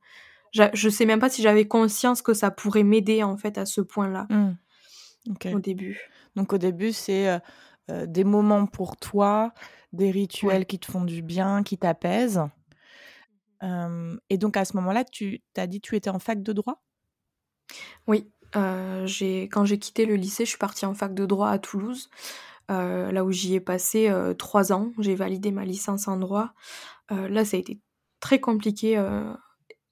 [0.53, 3.81] Je sais même pas si j'avais conscience que ça pourrait m'aider en fait à ce
[3.81, 4.55] point-là Hmm.
[5.53, 6.01] Au début.
[6.37, 7.39] Donc au début, c'est euh,
[7.91, 9.53] euh, des moments pour toi,
[9.93, 10.65] des rituels Ouais.
[10.67, 12.43] qui te font du bien, qui t'apaisent.
[13.63, 16.83] et donc à ce moment-là, tu as dit tu étais en fac de droit?
[18.07, 22.09] Oui, quand j'ai quitté le lycée, je suis partie en fac de droit à Toulouse,
[22.69, 24.93] là où j'y ai passé trois ans.
[24.99, 26.55] J'ai validé ma licence en droit.
[27.11, 27.81] là, ça a été
[28.21, 29.03] très compliqué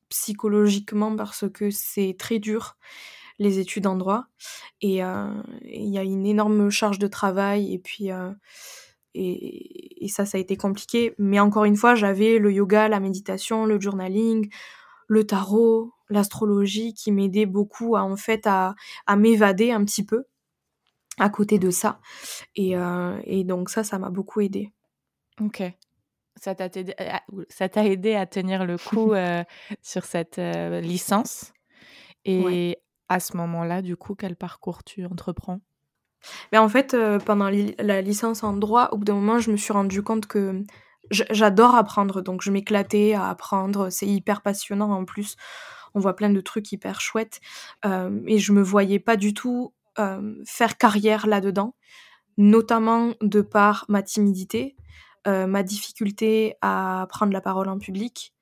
[0.09, 2.77] psychologiquement parce que c'est très dur
[3.38, 4.27] les études en droit
[4.81, 8.11] et il y a une énorme charge de travail et puis
[9.16, 11.14] et, ça, ça a été compliqué.
[11.18, 14.51] Mais encore une fois, j'avais le yoga, la méditation, le journaling,
[15.09, 18.75] le tarot, l'astrologie qui m'aidait beaucoup à, en fait, à,
[19.16, 20.25] m'évader un petit peu
[21.18, 22.01] à côté de ça.
[22.55, 24.72] Et, euh, donc ça, ça m'a beaucoup aidé.
[25.40, 25.62] Ok.
[26.38, 26.94] Ça t'a aidé,
[27.77, 29.42] aidé, à tenir le coup euh,
[29.81, 31.53] sur cette euh, licence.
[32.27, 32.77] Et
[33.09, 35.61] à ce moment-là, du coup, quel parcours tu entreprends?
[36.53, 39.57] Mais en fait, euh, pendant la licence en droit, au bout d'un moment, je me
[39.57, 40.62] suis rendu compte que
[41.11, 43.90] j'adore apprendre, donc je m'éclatais à apprendre.
[43.90, 45.37] C'est hyper passionnant en plus.
[45.95, 47.40] On voit plein de trucs hyper chouettes.
[47.85, 51.75] Euh, et je me voyais pas du tout euh, faire carrière là-dedans,
[52.37, 54.77] notamment de par ma timidité,
[55.27, 58.36] ma difficulté à prendre la parole en public,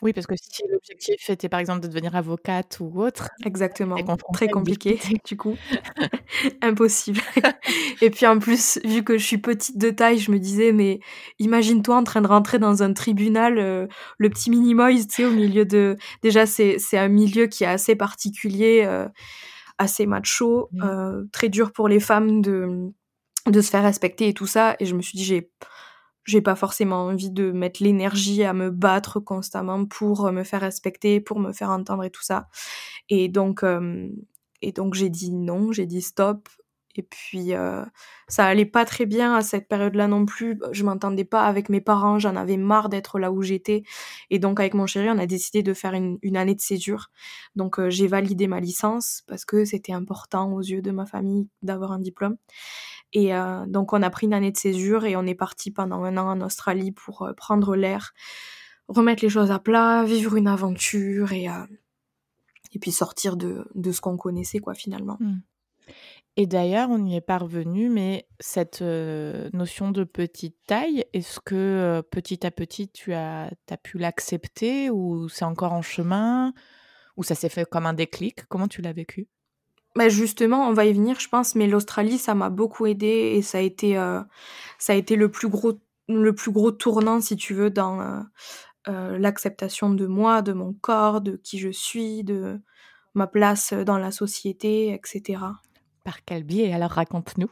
[0.00, 3.96] oui, parce que si l'objectif était par exemple de devenir avocate ou autre, exactement,
[4.32, 5.56] très compliqué du coup,
[6.62, 7.20] impossible.
[8.00, 11.00] et puis en plus, vu que je suis petite de taille, je me disais mais
[11.40, 15.32] imagine-toi en train de rentrer dans un tribunal, euh, le petit minimoise, tu sais, au
[15.32, 19.08] milieu de, déjà c'est un milieu qui est assez particulier, euh,
[19.78, 22.92] assez macho, euh, très dur pour les femmes de
[23.46, 24.76] de se faire respecter et tout ça.
[24.78, 25.50] Et je me suis dit j'ai
[26.28, 30.60] j'ai pas forcément envie de mettre l'énergie à me battre constamment pour euh, me faire
[30.60, 32.48] respecter, pour me faire entendre et tout ça.
[33.08, 34.08] Et donc, euh,
[34.62, 36.48] et donc j'ai dit non, j'ai dit stop.
[36.96, 37.84] Et puis euh,
[38.26, 40.58] ça allait pas très bien à cette période-là non plus.
[40.72, 43.84] Je m'entendais pas avec mes parents, j'en avais marre d'être là où j'étais.
[44.30, 47.10] Et donc avec mon chéri, on a décidé de faire une, une année de césure.
[47.56, 51.92] Donc j'ai validé ma licence parce que c'était important aux yeux de ma famille d'avoir
[51.92, 52.36] un diplôme.
[53.12, 56.04] Et euh, donc on a pris une année de césure et on est parti pendant
[56.04, 58.12] un an en Australie pour euh, prendre l'air,
[58.88, 61.66] remettre les choses à plat, vivre une aventure et, euh,
[62.72, 65.16] et puis sortir de, de ce qu'on connaissait quoi finalement.
[65.20, 65.38] Mmh.
[66.36, 72.46] Et d'ailleurs, on y est parvenu, mais cette notion de petite taille, est-ce que petit
[72.46, 76.52] à petit tu as, as pu l'accepter ou c'est encore en chemin
[77.16, 78.46] ou ça s'est fait comme un déclic?
[78.46, 79.26] Comment tu l'as vécu?
[79.98, 83.42] Bah, justement, on va y venir, je pense, mais l'Australie, ça m'a beaucoup aidé et
[83.42, 84.20] ça a été, euh,
[84.78, 85.72] ça a été le plus gros,
[86.06, 88.20] le plus gros tournant, si tu veux, dans euh,
[88.86, 92.60] euh, l'acceptation de moi, de mon corps, de qui je suis, de
[93.14, 95.42] ma place dans la société, etc.
[96.04, 97.50] Par quel biais Alors raconte-nous.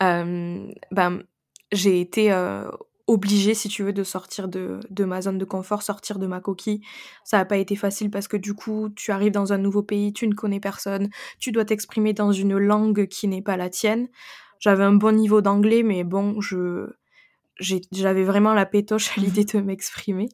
[0.00, 1.22] ben,
[1.72, 2.32] j'ai été
[3.06, 6.40] obligée, si tu veux, de sortir de, de, ma zone de confort, sortir de ma
[6.40, 6.80] coquille.
[7.24, 10.12] Ça n'a pas été facile parce que du coup, tu arrives dans un nouveau pays,
[10.12, 14.08] tu ne connais personne, tu dois t'exprimer dans une langue qui n'est pas la tienne.
[14.58, 16.88] J'avais un bon niveau d'anglais, mais bon, je
[17.60, 20.28] j'avais vraiment la pétoche à l'idée de m'exprimer.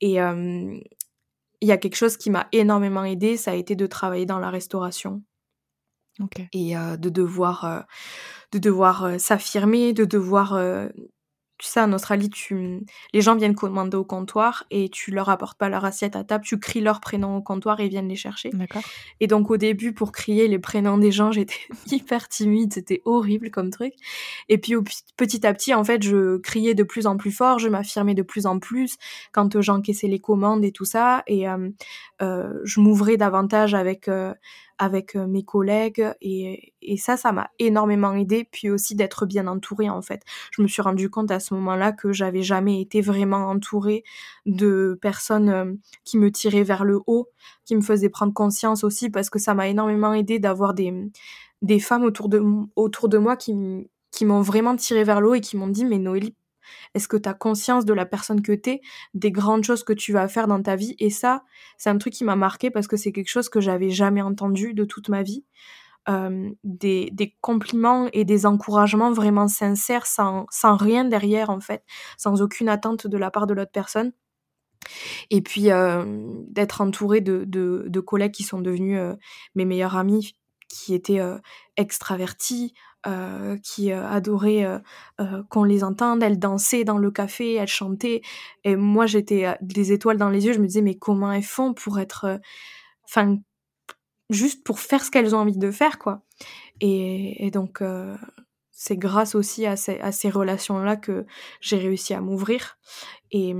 [0.00, 0.78] Et euh,
[1.60, 4.38] il y a quelque chose qui m'a énormément aidé, ça a été de travailler dans
[4.38, 5.22] la restauration.
[6.52, 7.80] Et euh, de devoir, euh,
[8.52, 10.56] de devoir s'affirmer, de devoir
[11.58, 12.84] tu sais, en Australie, tu...
[13.12, 16.44] les gens viennent commander au comptoir et tu leur apportes pas leur assiette à table,
[16.44, 18.50] tu cries leur prénom au comptoir et ils viennent les chercher.
[18.52, 18.82] D'accord.
[19.20, 21.54] Et donc, au début, pour crier les prénoms des gens, j'étais
[21.86, 23.94] hyper timide, c'était horrible comme truc.
[24.48, 24.74] Et puis,
[25.16, 28.22] petit à petit, en fait, je criais de plus en plus fort, je m'affirmais de
[28.22, 28.96] plus en plus
[29.32, 31.22] quand j'encaissais les commandes et tout ça.
[31.26, 31.70] Et euh,
[32.22, 34.34] euh, je m'ouvrais davantage avec, euh,
[34.78, 38.48] avec mes collègues et, et ça, ça m'a énormément aidé.
[38.50, 40.22] Puis aussi d'être bien entourée en fait.
[40.50, 44.04] Je me suis rendu compte à ce moment-là que j'avais jamais été vraiment entourée
[44.46, 47.28] de personnes qui me tiraient vers le haut,
[47.64, 50.92] qui me faisaient prendre conscience aussi parce que ça m'a énormément aidé d'avoir des,
[51.62, 52.42] des femmes autour de,
[52.76, 53.54] autour de moi qui,
[54.10, 56.34] qui m'ont vraiment tiré vers le haut et qui m'ont dit mais Noélie
[56.94, 58.80] est-ce que tu as conscience de la personne que tu es,
[59.14, 60.94] des grandes choses que tu vas faire dans ta vie?
[60.98, 61.44] Et ça,
[61.78, 64.74] c'est un truc qui m'a marqué parce que c'est quelque chose que j'avais jamais entendu
[64.74, 65.44] de toute ma vie.
[66.06, 71.82] Des, compliments et des encouragements vraiment sincères, sans, rien derrière en fait,
[72.18, 74.12] sans aucune attente de la part de l'autre personne.
[75.30, 75.68] Et puis
[76.48, 79.00] d'être entourée de, collègues qui sont devenus
[79.54, 80.36] mes meilleurs amis,
[80.74, 81.20] qui étaient
[81.76, 82.74] extravertis,
[83.06, 86.22] euh, qui euh, adoraient euh, qu'on les entende.
[86.22, 88.22] Elles dansaient dans le café, elles chantaient.
[88.64, 90.54] Et moi, j'étais des étoiles dans les yeux.
[90.54, 92.40] Je me disais, mais comment elles font pour être.
[93.04, 93.36] Enfin,
[94.30, 96.22] juste pour faire ce qu'elles ont envie de faire, quoi.
[96.80, 97.82] Et, donc,
[98.70, 101.26] c'est grâce aussi à ces, à ces relations-là que
[101.60, 102.78] j'ai réussi à m'ouvrir.
[103.32, 103.54] Et,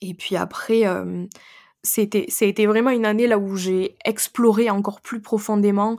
[0.00, 0.84] Et puis après,
[1.86, 5.98] c'était, vraiment une année là où j'ai exploré encore plus profondément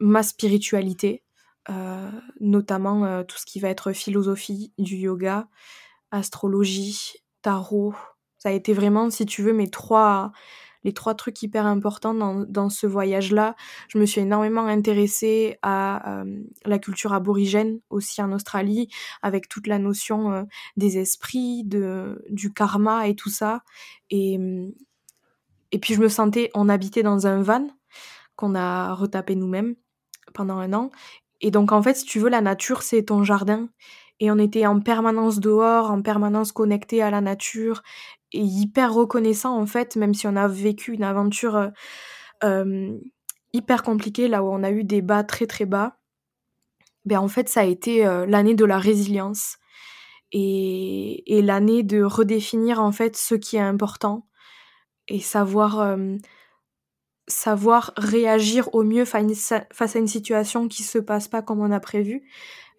[0.00, 1.22] ma spiritualité,
[2.40, 5.46] notamment tout ce qui va être philosophie du yoga,
[6.10, 7.94] astrologie, tarot.
[8.38, 10.32] Ça a été vraiment, si tu veux, mes trois,
[10.84, 13.54] les trois trucs hyper importants dans, dans ce voyage-là.
[13.88, 18.88] Je me suis énormément intéressée à euh, la culture aborigène aussi en Australie,
[19.22, 20.42] avec toute la notion euh,
[20.76, 23.62] des esprits, du karma et tout ça.
[24.10, 24.38] Et,
[25.72, 27.68] et puis je me sentais, on habitait dans un van
[28.36, 29.76] qu'on a retapé nous-mêmes
[30.34, 30.90] pendant un an.
[31.40, 33.68] Et donc en fait, si tu veux, la nature, c'est ton jardin
[34.20, 37.82] et on était en permanence dehors, en permanence connecté à la nature
[38.32, 41.68] et hyper reconnaissant en fait, même si on a vécu une aventure euh,
[42.44, 42.98] euh,
[43.52, 45.96] hyper compliquée là où on a eu des bas très très bas.
[47.06, 49.56] Ben en fait ça a été euh, l'année de la résilience
[50.32, 54.26] et, et l'année de redéfinir en fait ce qui est important
[55.10, 55.98] et savoir
[57.28, 61.80] savoir réagir au mieux face à une situation qui se passe pas comme on a
[61.80, 62.24] prévu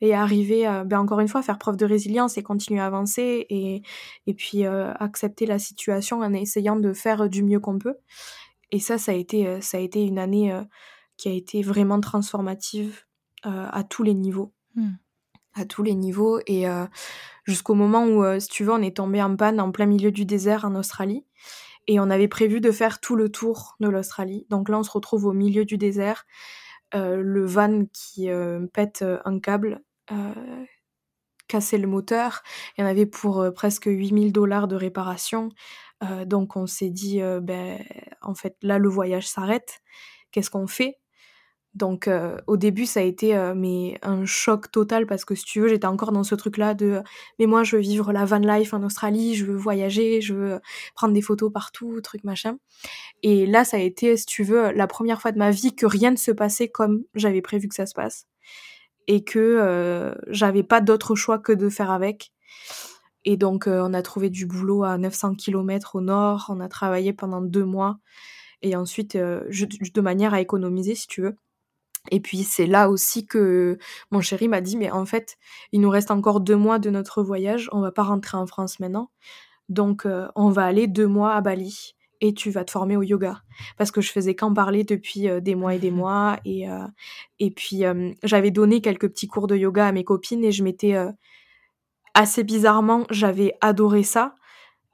[0.01, 3.45] et arriver, ben encore une fois, à faire preuve de résilience et continuer à avancer
[3.49, 3.83] et,
[4.25, 7.95] et puis euh, accepter la situation en essayant de faire du mieux qu'on peut.
[8.71, 10.63] Et ça, ça a été, euh, ça a été une année euh,
[11.17, 13.05] qui a été vraiment transformative
[13.43, 14.53] à tous les niveaux.
[14.75, 14.89] Mmh.
[15.55, 16.39] À tous les niveaux.
[16.45, 16.65] Et
[17.43, 20.25] jusqu'au moment où, si tu veux, on est tombé en panne en plein milieu du
[20.25, 21.25] désert en Australie.
[21.87, 24.45] Et on avait prévu de faire tout le tour de l'Australie.
[24.49, 26.25] Donc là, on se retrouve au milieu du désert.
[26.93, 28.29] le van qui
[28.73, 30.65] pète un câble euh,
[31.73, 32.43] le moteur.
[32.77, 35.49] Il y en avait pour euh, presque 8000 dollars de réparation.
[36.03, 37.77] Euh, donc on s'est dit, ben,
[38.21, 39.81] en fait, là, le voyage s'arrête.
[40.31, 41.00] Qu'est-ce qu'on fait?
[41.73, 42.09] Donc
[42.47, 45.87] au début ça a été mais un choc total parce que si tu veux j'étais
[45.87, 47.01] encore dans ce truc là de
[47.39, 50.59] mais moi je veux vivre la van life en Australie, je veux voyager, je veux
[50.95, 52.57] prendre des photos partout, truc machin.
[53.23, 55.85] Et là ça a été si tu veux la première fois de ma vie que
[55.85, 58.27] rien ne se passait comme j'avais prévu que ça se passe
[59.07, 62.31] et que euh, j'avais pas d'autre choix que de faire avec.
[63.25, 66.67] Et donc euh, on a trouvé du boulot à 900 km au nord, on a
[66.69, 67.99] travaillé pendant deux mois
[68.61, 71.35] et ensuite euh, de manière à économiser si tu veux.
[72.09, 73.77] Et puis c'est là aussi que
[74.09, 75.37] mon chéri m'a dit mais en fait
[75.71, 78.79] il nous reste encore deux mois de notre voyage, on va pas rentrer en France
[78.79, 79.11] maintenant,
[79.69, 83.41] donc on va aller deux mois à Bali et tu vas te former au yoga.
[83.77, 86.39] Parce que je faisais qu'en parler depuis euh, des mois et des mois.
[86.45, 86.85] Et, euh,
[87.39, 90.63] et puis, euh, j'avais donné quelques petits cours de yoga à mes copines et je
[90.63, 90.95] m'étais,
[92.13, 94.35] assez bizarrement, j'avais adoré ça.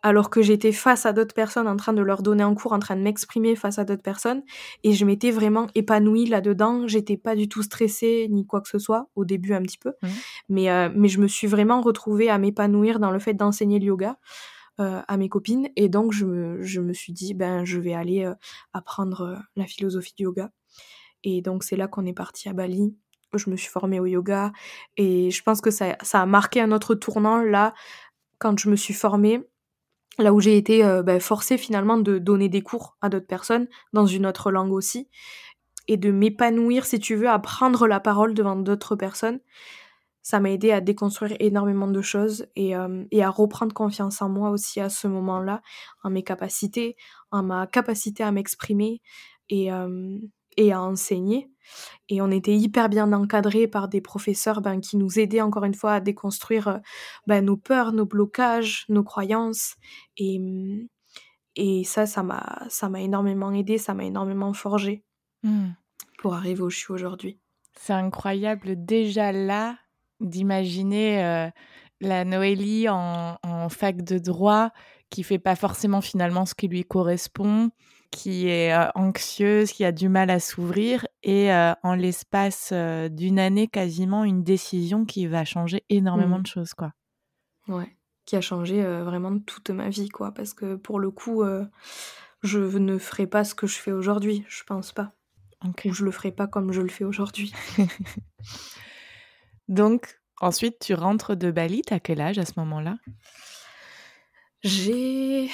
[0.07, 2.79] Alors que j'étais face à d'autres personnes en train de leur donner un cours, en
[2.79, 4.41] train de m'exprimer face à d'autres personnes.
[4.83, 6.87] Et je m'étais vraiment épanouie là-dedans.
[6.87, 9.93] J'étais pas du tout stressée ni quoi que ce soit, au début un petit peu.
[10.01, 10.07] Mmh.
[10.49, 14.17] Mais, mais je me suis vraiment retrouvée à m'épanouir dans le fait d'enseigner le yoga.
[14.79, 17.95] Euh, à mes copines et donc je me, je me suis dit ben je vais
[17.95, 18.35] aller euh,
[18.73, 20.51] apprendre euh, la philosophie du yoga
[21.23, 22.95] et donc c'est là qu'on est parti à Bali
[23.33, 24.51] je me suis formée au yoga
[24.95, 27.73] et je pense que ça, ça a marqué un autre tournant là
[28.37, 29.47] quand je me suis formée
[30.17, 34.05] là où j'ai été ben, forcée finalement de donner des cours à d'autres personnes dans
[34.05, 35.09] une autre langue aussi
[35.87, 39.39] et de m'épanouir si tu veux à prendre la parole devant d'autres personnes.
[40.21, 44.49] Ça m'a aidé à déconstruire énormément de choses et, euh, à reprendre confiance en moi
[44.49, 45.61] aussi à ce moment-là,
[46.03, 46.97] en mes capacités,
[47.31, 49.01] en ma capacité à m'exprimer
[49.49, 50.17] et, euh,
[50.57, 51.49] et à enseigner.
[52.09, 55.73] Et on était hyper bien encadrés par des professeurs ben, qui nous aidaient encore une
[55.73, 56.77] fois à déconstruire euh,
[57.27, 59.75] ben, nos peurs, nos blocages, nos croyances.
[60.17, 60.39] Et,
[61.55, 65.03] et ça, ça m'a, ça m'a énormément aidé, ça m'a énormément forgé
[65.43, 65.69] mmh.
[66.19, 67.39] pour arriver où je suis aujourd'hui.
[67.79, 69.77] C'est incroyable déjà là
[70.19, 71.49] d'imaginer euh,
[72.01, 73.37] la Noélie en,
[73.69, 74.71] fac de droit
[75.09, 77.69] qui fait pas forcément finalement ce qui lui correspond,
[78.11, 83.39] qui est euh, anxieuse, qui a du mal à s'ouvrir et euh, en l'espace d'une
[83.39, 86.43] année quasiment une décision qui va changer énormément mmh.
[86.43, 86.93] de choses quoi.
[87.67, 91.43] Ouais, qui a changé vraiment toute ma vie quoi parce que pour le coup
[92.43, 95.13] je ne ferai pas ce que je fais aujourd'hui, je pense pas.
[95.63, 97.51] Ou je le ferai pas comme je le fais aujourd'hui.
[99.67, 101.81] Donc, ensuite, tu rentres de Bali.
[101.81, 102.97] T'as quel âge à ce moment-là?
[104.61, 105.49] J'ai.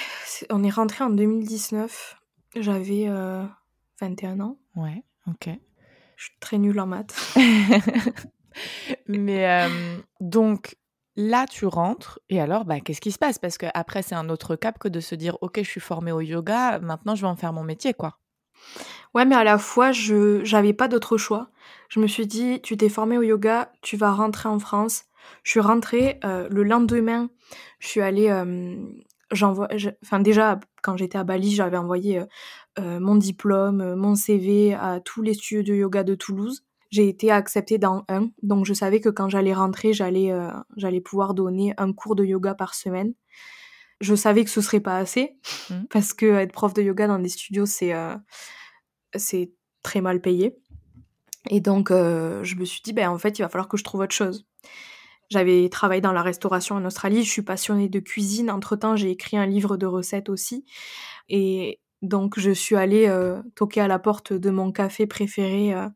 [0.49, 2.18] On est rentré en 2019.
[2.56, 3.08] J'avais
[4.01, 4.58] 21 euh, ans.
[4.76, 5.49] Ouais, ok.
[6.16, 7.16] Je suis très nulle en maths.
[9.08, 10.76] Mais euh, donc,
[11.16, 13.39] là, tu rentres, et alors, bah, qu'est-ce qui se passe?
[13.39, 16.22] Parce qu'après, c'est un autre cap que de se dire, OK, je suis formée au
[16.22, 18.20] yoga, maintenant, je vais en faire mon métier, quoi.
[19.14, 21.49] Ouais, mais à la fois, je j'avais pas d'autre choix.
[21.89, 25.06] Je me suis dit, tu t'es formé au yoga, tu vas rentrer en France.
[25.43, 27.30] Je suis rentrée euh, le lendemain.
[27.80, 28.76] Je suis allée, euh,
[29.34, 29.67] j'envoie,
[30.03, 32.21] enfin déjà quand j'étais à Bali, j'avais envoyé
[32.79, 36.63] mon diplôme, mon CV à tous les studios de yoga de Toulouse.
[36.91, 40.31] J'ai été acceptée dans un, donc je savais que quand j'allais rentrer, j'allais
[40.77, 43.13] j'allais pouvoir donner un cours de yoga par semaine.
[44.01, 45.38] Je savais que ce serait pas assez
[45.69, 45.84] mmh.
[45.89, 47.93] parce que être prof de yoga dans des studios c'est
[49.15, 50.57] c'est très mal payé.
[51.49, 54.01] Et donc je me suis dit ben en fait il va falloir que je trouve
[54.01, 54.45] autre chose.
[55.34, 58.51] J'avais travaillé dans la restauration en Australie, je suis passionnée de cuisine.
[58.51, 60.63] Entre-temps, j'ai écrit un livre de recettes aussi.
[61.27, 65.89] Et donc, je suis allée euh, toquer à la porte de mon café préféré, euh,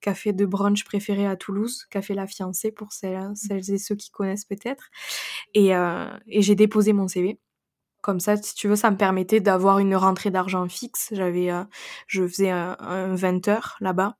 [0.00, 4.44] café de brunch préféré à Toulouse, Café La Fiancée pour celles, et ceux qui connaissent
[4.44, 4.90] peut-être.
[5.54, 7.38] Et, euh, j'ai déposé mon CV.
[8.00, 11.10] Comme ça, si tu veux, ça me permettait d'avoir une rentrée d'argent fixe.
[11.12, 11.50] J'avais,
[12.08, 14.16] je faisais un, un 20 heures là-bas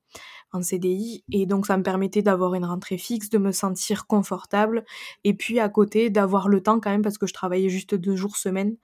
[0.53, 4.85] en CDI et donc ça me permettait d'avoir une rentrée fixe, de me sentir confortable
[5.25, 8.17] et puis à côté d'avoir le temps quand même parce que je travaillais juste deux
[8.17, 8.77] jours semaine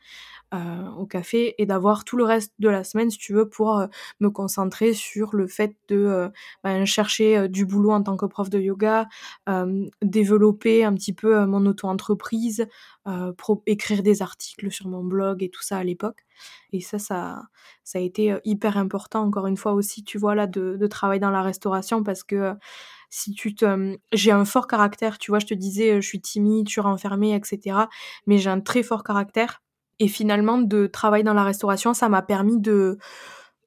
[0.55, 3.79] euh, au café et d'avoir tout le reste de la semaine, si tu veux, pour
[3.79, 3.89] euh,
[4.21, 6.29] me concentrer sur le fait de euh,
[6.63, 9.09] ben, chercher du boulot en tant que prof de yoga,
[10.03, 12.67] développer un petit peu mon auto-entreprise,
[13.67, 16.25] écrire des articles sur mon blog et tout ça à l'époque.
[16.73, 17.43] Et ça, ça,
[17.85, 21.21] ça a été hyper important, encore une fois aussi, tu vois, là, de, de travailler
[21.21, 22.55] dans la restauration parce que
[23.11, 26.69] si tu te j'ai un fort caractère tu vois je te disais je suis timide
[26.69, 27.79] je suis renfermée etc
[28.27, 29.63] mais j'ai un très fort caractère
[29.99, 32.99] et finalement, de travailler dans la restauration, ça m'a permis de,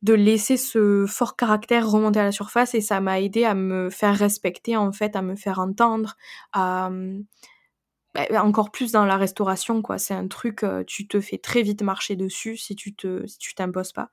[0.02, 3.90] de laisser ce fort caractère remonter à la surface et ça m'a aidé à me
[3.90, 6.16] faire respecter, en fait, à me faire entendre,
[8.16, 10.00] bah, encore plus dans la restauration, quoi.
[10.00, 13.38] C'est un truc, euh, tu te fais très vite marcher dessus si tu te, si
[13.38, 14.10] tu t'imposes pas.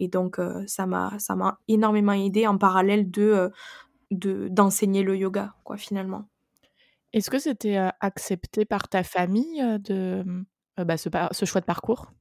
[0.00, 3.48] Et donc, euh, ça m'a, ça m'a énormément aidé en parallèle de, euh,
[4.10, 6.28] de, d'enseigner le yoga, quoi, finalement.
[7.12, 10.24] Est-ce que c'était accepté par ta famille de
[10.84, 12.12] bah, ce, choix de parcours.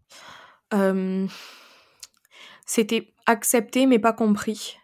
[2.66, 4.78] C'était accepté mais pas compris.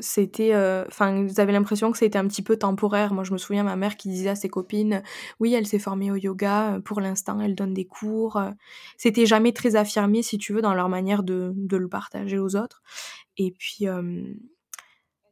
[0.00, 0.54] c'était
[0.88, 3.14] enfin vous avez l'impression que c'était un petit peu temporaire.
[3.14, 5.02] Moi je me souviens ma mère qui disait à ses copines
[5.38, 6.80] oui elle s'est formée au yoga.
[6.84, 8.42] Pour l'instant elle donne des cours
[8.96, 12.56] c'était jamais très affirmé si tu veux dans leur manière de, de le partager aux
[12.56, 12.82] autres.
[13.36, 13.86] Et puis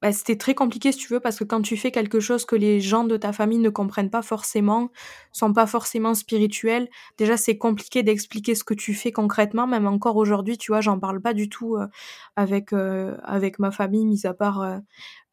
[0.03, 2.57] bah, c'était très compliqué si tu veux parce que quand tu fais quelque chose que
[2.57, 4.91] les gens de ta famille ne comprennent pas forcément,
[5.31, 6.89] sont pas forcément spirituels,
[7.19, 9.67] déjà c'est compliqué d'expliquer ce que tu fais concrètement.
[9.67, 11.87] Même encore aujourd'hui, tu vois, j'en parle pas du tout euh,
[12.35, 14.79] avec euh, avec ma famille, mis à part euh,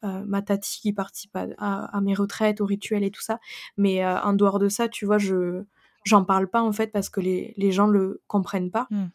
[0.02, 3.40] ma tati qui participe à, mes retraites, aux rituels et tout ça.
[3.78, 5.62] Mais en dehors de ça, tu vois, je
[6.04, 8.86] j'en parle pas en fait parce que les les gens le comprennent pas.
[8.90, 9.06] Mmh.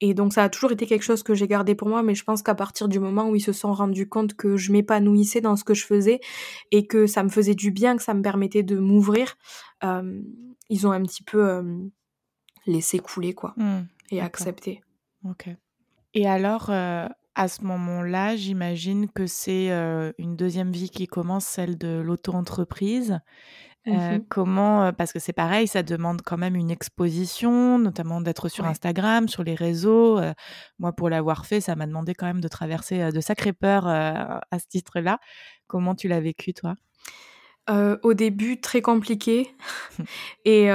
[0.00, 2.24] Et donc ça a toujours été quelque chose que j'ai gardé pour moi, mais je
[2.24, 5.56] pense qu'à partir du moment où ils se sont rendus compte que je m'épanouissais dans
[5.56, 6.20] ce que je faisais
[6.70, 9.36] et que ça me faisait du bien, que ça me permettait de m'ouvrir,
[9.82, 10.20] euh,
[10.68, 11.78] ils ont un petit peu euh,
[12.66, 13.80] laissé couler quoi mmh,
[14.12, 14.82] et accepté.
[15.24, 15.48] Ok.
[16.14, 19.68] Et alors, euh, à ce moment-là, j'imagine que c'est
[20.18, 23.20] une deuxième vie qui commence, celle de l'auto-entreprise.
[23.88, 28.66] Mmh comment parce que c'est pareil, ça demande quand même une exposition, notamment d'être sur
[28.66, 30.20] Instagram, sur les réseaux.
[30.78, 34.58] moi, pour l'avoir fait, ça m'a demandé quand même de traverser de sacrées peurs à
[34.58, 35.18] ce titre-là.
[35.66, 36.74] Comment tu l'as vécu, toi?
[37.68, 39.54] Au début, très compliqué.
[40.44, 40.68] Et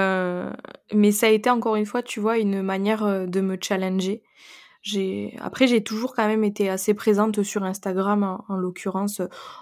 [0.94, 4.24] mais ça a été encore une fois, tu vois, une manière de me challenger
[5.40, 9.22] après j'ai toujours quand même été assez présente sur Instagram en, l'occurrence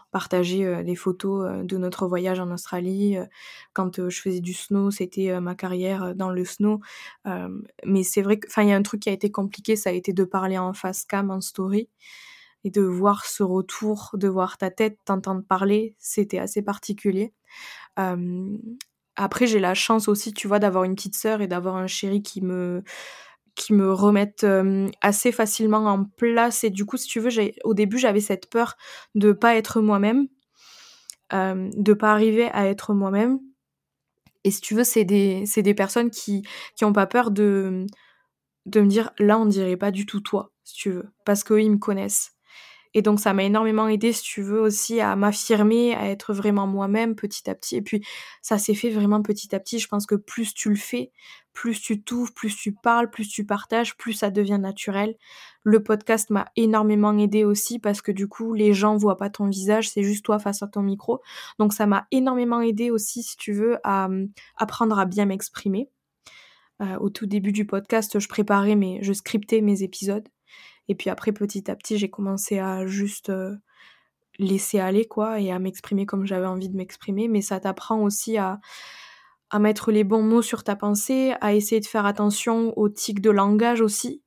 [0.09, 3.25] partager euh, des photos euh, de notre voyage en Australie euh,
[3.73, 6.81] quand je faisais du snow c'était ma carrière dans le snow.
[7.85, 9.91] Mais c'est vrai que enfin il y a un truc qui a été compliqué ça
[9.91, 11.87] a été de parler en face cam en story
[12.63, 17.33] et de voir ce retour de voir ta tête t'entendre parler c'était assez particulier.
[19.15, 22.23] Après j'ai la chance aussi tu vois d'avoir une petite sœur et d'avoir un chéri
[22.23, 22.83] qui me
[23.55, 24.45] qui me remettent
[25.01, 26.63] assez facilement en place.
[26.63, 27.29] Et du coup, si tu veux,
[27.63, 28.75] au début, j'avais cette peur
[29.15, 30.27] de pas être moi-même,
[31.33, 33.39] euh, de pas arriver à être moi-même.
[34.43, 36.43] Et si tu veux, c'est des, personnes qui,
[36.75, 37.85] qui pas peur de,
[38.65, 41.71] de me dire, là, on dirait pas du tout toi, si tu veux, parce qu'ils
[41.71, 42.30] me connaissent.
[42.93, 46.67] Et donc ça m'a énormément aidé, si tu veux, aussi à m'affirmer, à être vraiment
[46.67, 47.77] moi-même petit à petit.
[47.77, 48.05] Et puis
[48.41, 49.79] ça s'est fait vraiment petit à petit.
[49.79, 51.11] Je pense que plus tu le fais,
[51.53, 55.15] plus tu t'ouvres, plus tu parles, plus tu partages, plus ça devient naturel.
[55.63, 59.47] Le podcast m'a énormément aidé aussi parce que du coup, les gens voient pas ton
[59.47, 61.21] visage, c'est juste toi face à ton micro.
[61.59, 64.09] Donc ça m'a énormément aidé aussi, si tu veux, à
[64.57, 65.89] apprendre à bien m'exprimer.
[66.81, 70.27] Euh, au tout début du podcast, je préparais mes, je scriptais mes épisodes.
[70.91, 73.55] Et puis après, petit à petit, j'ai commencé à juste euh,
[74.39, 77.29] laisser aller, quoi, et à m'exprimer comme j'avais envie de m'exprimer.
[77.29, 78.59] Mais ça t'apprend aussi à,
[79.51, 83.21] à mettre les bons mots sur ta pensée, à essayer de faire attention aux tics
[83.21, 84.21] de langage aussi,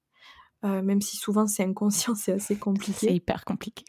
[0.64, 3.08] euh, même si souvent c'est inconscient, c'est assez compliqué.
[3.08, 3.84] C'est hyper compliqué.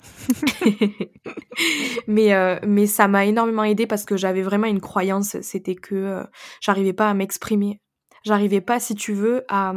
[2.08, 5.96] mais, euh, mais ça m'a énormément aidé parce que j'avais vraiment une croyance, c'était que
[5.96, 6.24] euh,
[6.60, 7.80] j'arrivais pas à m'exprimer.
[8.26, 9.74] J'arrivais pas, si tu veux, à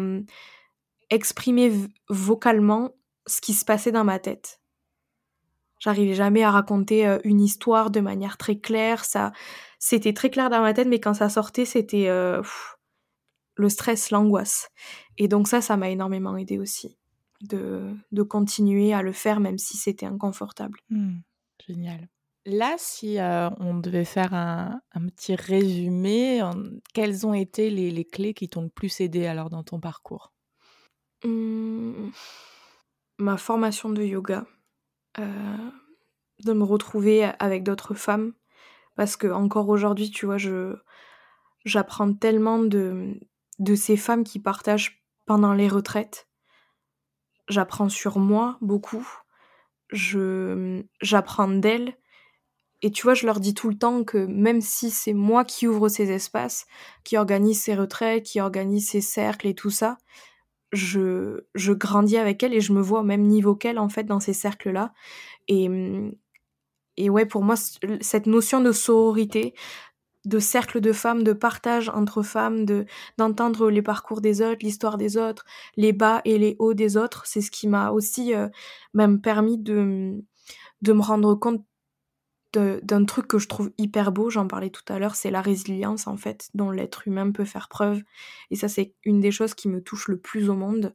[1.11, 1.73] exprimer
[2.09, 2.91] vocalement
[3.27, 4.61] ce qui se passait dans ma tête.
[5.81, 9.05] J'arrivais jamais à raconter une histoire de manière très claire.
[9.05, 9.33] Ça,
[9.79, 12.09] c'était très clair dans ma tête, mais quand ça sortait, c'était
[13.55, 14.71] le stress, l'angoisse.
[15.19, 16.99] Et donc ça, ça m'a énormément aidé aussi
[17.41, 20.81] de, continuer à le faire, même si c'était inconfortable.
[20.91, 21.19] Mmh,
[21.67, 22.09] génial.
[22.47, 23.19] Là, si
[23.61, 26.41] on devait faire un, petit résumé,
[26.95, 30.33] quelles ont été les, les clés qui t'ont le plus aidé alors dans ton parcours?
[31.25, 32.11] Mmh,
[33.19, 34.47] Ma formation de yoga,
[35.19, 35.71] euh,
[36.45, 38.33] de me retrouver avec d'autres femmes,
[38.97, 40.77] parce que encore aujourd'hui, tu vois, je
[41.65, 43.21] j'apprends tellement de
[43.59, 46.29] de ces femmes qui partagent pendant les retraites.
[47.49, 49.07] J'apprends sur moi beaucoup.
[49.91, 51.97] Je j'apprends d'elles.
[52.83, 55.67] Et tu vois, je leur dis tout le temps que même si c'est moi qui
[55.69, 56.67] ouvre ces espaces,
[57.05, 59.99] qui organise ces retraites, qui organise ces cercles et tout ça,
[60.73, 64.05] je, je grandis avec elles et je me vois au même niveau qu'elles en fait
[64.05, 64.93] dans ces cercles-là.
[65.49, 65.69] Et,
[66.97, 67.55] et ouais, pour moi,
[68.01, 69.55] cette notion de sororité,
[70.25, 72.87] de cercle de femmes, de partage entre femmes, de
[73.19, 75.45] d'entendre les parcours des autres, l'histoire des autres,
[75.77, 78.49] les bas et les hauts des autres, c'est ce qui m'a aussi euh,
[78.95, 80.23] même permis de
[80.83, 81.65] de me rendre compte
[82.53, 86.07] d'un truc que je trouve hyper beau, j'en parlais tout à l'heure, c'est la résilience
[86.07, 88.03] en fait dont l'être humain peut faire preuve.
[88.51, 90.95] Et ça c'est une des choses qui me touche le plus au monde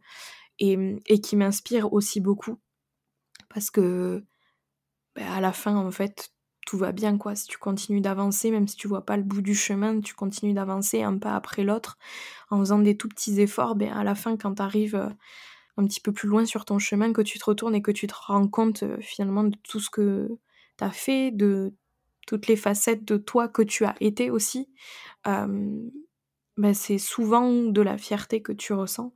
[0.60, 2.58] et, et qui m'inspire aussi beaucoup
[3.50, 4.24] parce que
[5.16, 6.32] ben, à la fin en fait
[6.66, 7.36] tout va bien quoi.
[7.36, 10.54] Si tu continues d'avancer, même si tu vois pas le bout du chemin, tu continues
[10.54, 11.98] d'avancer un pas après l'autre
[12.50, 15.10] en faisant des tout petits efforts, ben à la fin quand tu arrives euh,
[15.78, 18.08] un petit peu plus loin sur ton chemin, que tu te retournes et que tu
[18.08, 20.30] te rends compte euh, finalement de tout ce que
[20.82, 21.74] as fait, de
[22.28, 24.70] toutes les facettes de toi que tu as été aussi,
[25.26, 29.14] ben c'est souvent de la fierté que tu ressens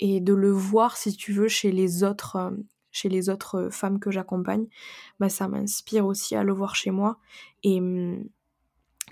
[0.00, 2.52] et de le voir si tu veux chez les autres
[2.92, 4.66] chez les autres femmes que j'accompagne,
[5.18, 7.18] bah, ça m'inspire aussi à le voir chez moi.
[7.64, 7.80] Et,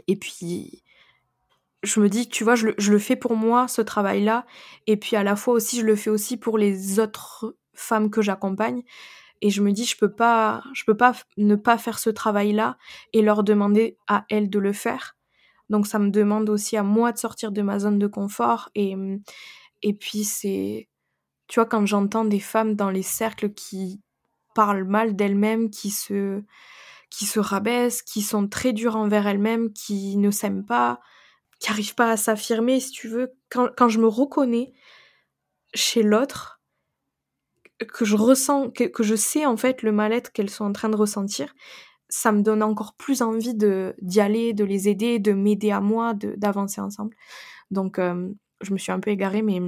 [0.07, 0.83] et puis,
[1.83, 4.47] je me dis, tu vois, je le, je le fais pour moi, ce travail-là,
[4.87, 8.21] et puis à la fois aussi, je le fais aussi pour les autres femmes que
[8.21, 8.83] j'accompagne.
[9.43, 12.77] Et je me dis, je peux pas, je peux pas ne pas faire ce travail-là
[13.13, 15.17] et leur demander à elles de le faire.
[15.71, 18.97] Donc ça me demande aussi à moi de sortir de ma zone de confort et
[19.83, 20.91] et puis c'est
[21.51, 24.01] tu vois, quand j'entends des femmes dans les cercles qui
[24.55, 26.45] parlent mal d'elles-mêmes, qui se,
[27.11, 31.01] qui se rabaissent, qui sont très dures envers elles-mêmes, qui ne s'aiment pas,
[31.59, 34.73] qui n'arrivent pas à s'affirmer, si tu veux, quand, quand, je me reconnais
[35.75, 36.60] chez l'autre,
[37.85, 40.89] que je ressens, que, que, je sais en fait le mal-être qu'elles sont en train
[40.89, 41.55] de ressentir,
[42.09, 45.81] ça me donne encore plus envie de d'y aller, de les aider, de m'aider à
[45.81, 47.17] moi, d'avancer ensemble.
[47.71, 48.29] Donc, euh,
[48.61, 49.61] je me suis un peu égarée, mais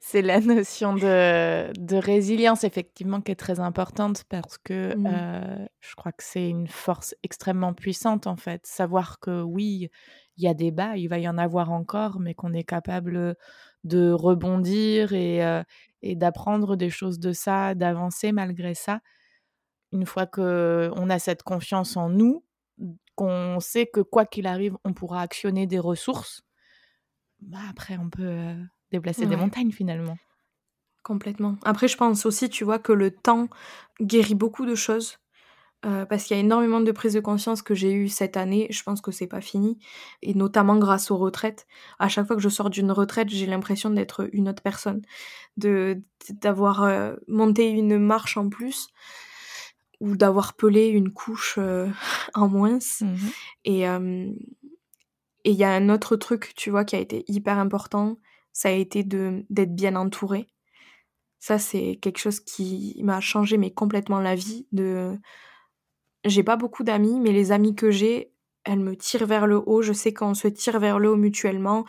[0.00, 5.06] c'est la notion de, de, résilience, effectivement, qui est très importante parce que mmh.
[5.06, 8.66] euh, je crois que c'est une force extrêmement puissante, en fait.
[8.66, 9.88] Savoir que oui,
[10.36, 13.36] il y a des bas, il va y en avoir encore, mais qu'on est capable
[13.84, 15.62] de rebondir et, euh,
[16.02, 19.00] et d'apprendre des choses de ça, d'avancer malgré ça.
[19.92, 22.44] Une fois qu'on a cette confiance en nous,
[23.14, 26.42] qu'on sait que quoi qu'il arrive, on pourra actionner des ressources,
[27.40, 28.22] bah après, on peut.
[28.22, 28.54] Euh,
[28.90, 30.16] déplacer des montagnes finalement.
[31.02, 31.56] Complètement.
[31.64, 33.48] Après, je pense aussi, tu vois, que le temps
[34.00, 35.18] guérit beaucoup de choses.
[35.86, 38.66] Euh, parce qu'il y a énormément de prises de conscience que j'ai eues cette année.
[38.70, 39.78] Je pense que c'est pas fini.
[40.22, 41.66] Et notamment grâce aux retraites.
[41.98, 45.02] À chaque fois que je sors d'une retraite, j'ai l'impression d'être une autre personne.
[45.56, 48.88] De, d'avoir euh, monté une marche en plus.
[50.00, 51.88] Ou d'avoir pelé une couche euh,
[52.34, 52.78] en moins.
[53.00, 53.14] Mmh
[53.64, 53.84] et
[55.44, 58.18] et il y a un autre truc, tu vois, qui a été hyper important
[58.58, 60.48] ça a été de d'être bien entourée.
[61.38, 64.66] Ça, c'est quelque chose qui m'a changé mais complètement la vie.
[64.72, 65.16] De,
[66.28, 68.32] j'ai pas beaucoup d'amis, mais les amis que j'ai,
[68.64, 69.82] elles me tirent vers le haut.
[69.82, 71.84] Je sais qu'on se tire vers le haut mutuellement.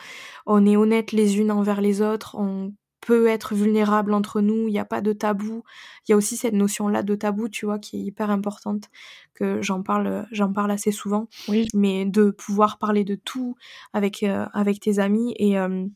[0.46, 2.36] On est honnêtes les unes envers les autres.
[2.38, 4.68] On peut être vulnérable entre nous.
[4.68, 5.62] Il n'y a pas de tabou.
[6.06, 8.88] Il y a aussi cette notion-là de tabou, tu vois, qui est hyper importante.
[9.34, 11.28] Que j'en parle, j'en parle assez souvent.
[11.48, 11.68] Oui.
[11.74, 13.56] Mais de pouvoir parler de tout
[13.92, 15.86] avec euh, avec tes amis et euh,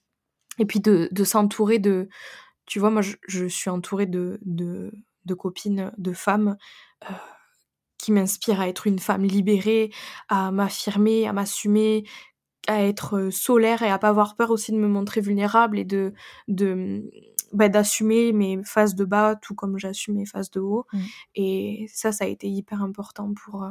[0.59, 2.09] et puis de, de s'entourer de...
[2.66, 4.92] Tu vois, moi, je, je suis entourée de, de,
[5.24, 6.57] de, copines, de femmes
[7.11, 7.14] euh,
[8.05, 9.91] qui m'inspirent à être une femme libérée,
[10.29, 12.05] à m'affirmer, à m'assumer,
[12.69, 16.13] à être solaire et à pas avoir peur aussi de me montrer vulnérable et de
[16.49, 17.11] de
[17.53, 20.87] bah, d'assumer mes phases de bas tout comme j'assume mes phases de haut.
[20.93, 20.99] Mmh.
[21.37, 23.67] et ça ça a été hyper important pour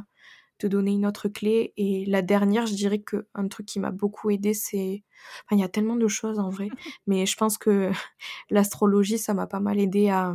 [0.60, 1.74] te donner une autre clé.
[1.78, 5.04] Et la dernière je dirais que un truc qui m'a beaucoup aidé c'est
[5.46, 6.70] enfin il y a tellement de choses en vrai.
[7.08, 7.92] Mais je pense que
[8.50, 10.34] l'astrologie ça m'a pas mal aidé à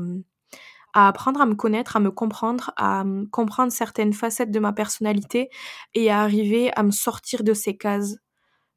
[0.99, 5.49] à apprendre à me connaître, à me comprendre, à comprendre certaines facettes de ma personnalité
[5.95, 8.17] et à arriver à me sortir de ces cases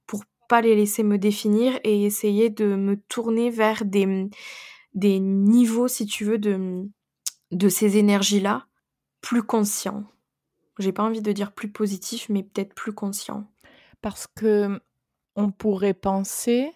[0.05, 4.29] pour pas les laisser me définir et essayer de me tourner vers des,
[4.93, 6.87] des niveaux, si tu veux, de,
[7.49, 8.67] de ces énergies-là
[9.21, 10.03] plus conscients.
[10.77, 13.51] J'ai pas envie de dire plus positif, mais peut-être plus conscient.
[14.01, 14.79] Parce que
[15.35, 16.71] on pourrait penser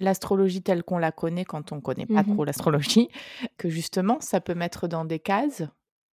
[0.00, 3.08] l'astrologie telle qu'on la connaît quand on connaît pas mmh trop l'astrologie,
[3.58, 5.62] que justement ça peut mettre dans des cases.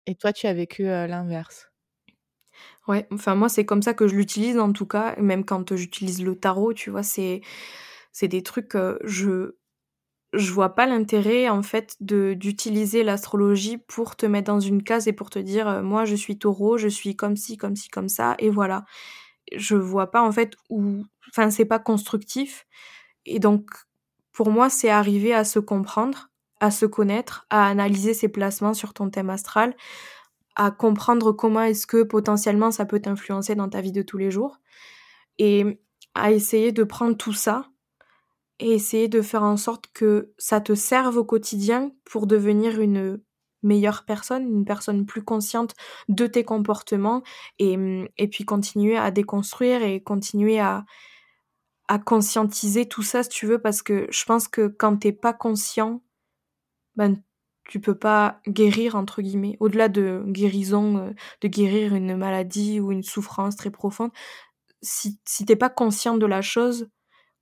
[0.06, 1.68] Et toi, tu as vécu l'inverse.
[2.88, 6.22] Ouais, enfin moi c'est comme ça que je l'utilise en tout cas, même quand j'utilise
[6.22, 7.40] le tarot, tu vois, c'est
[8.12, 9.56] c'est des trucs je
[10.34, 15.08] je vois pas l'intérêt en fait de d'utiliser l'astrologie pour te mettre dans une case
[15.08, 18.08] et pour te dire moi je suis taureau, je suis comme ci comme ci comme
[18.08, 18.84] ça et voilà.
[19.56, 22.66] Je vois pas en fait où enfin c'est pas constructif
[23.26, 23.70] et donc,
[24.32, 28.94] pour moi, c'est arriver à se comprendre, à se connaître, à analyser ses placements sur
[28.94, 29.76] ton thème astral,
[30.56, 34.30] à comprendre comment est-ce que potentiellement ça peut t'influencer dans ta vie de tous les
[34.30, 34.60] jours,
[35.38, 35.80] et
[36.14, 37.68] à essayer de prendre tout ça
[38.60, 43.20] et essayer de faire en sorte que ça te serve au quotidien pour devenir une
[43.64, 45.74] meilleure personne, une personne plus consciente
[46.08, 47.22] de tes comportements
[47.58, 47.76] et,
[48.16, 50.84] et puis continuer à déconstruire et continuer à,
[51.88, 55.32] à conscientiser tout ça, si tu veux, parce que je pense que quand t'es pas
[55.32, 56.02] conscient,
[56.96, 57.16] ben,
[57.64, 59.56] tu peux pas guérir, entre guillemets.
[59.60, 61.10] Au-delà de guérison, euh,
[61.40, 64.10] de guérir une maladie ou une souffrance très profonde,
[64.82, 66.88] si, si t'es pas conscient de la chose,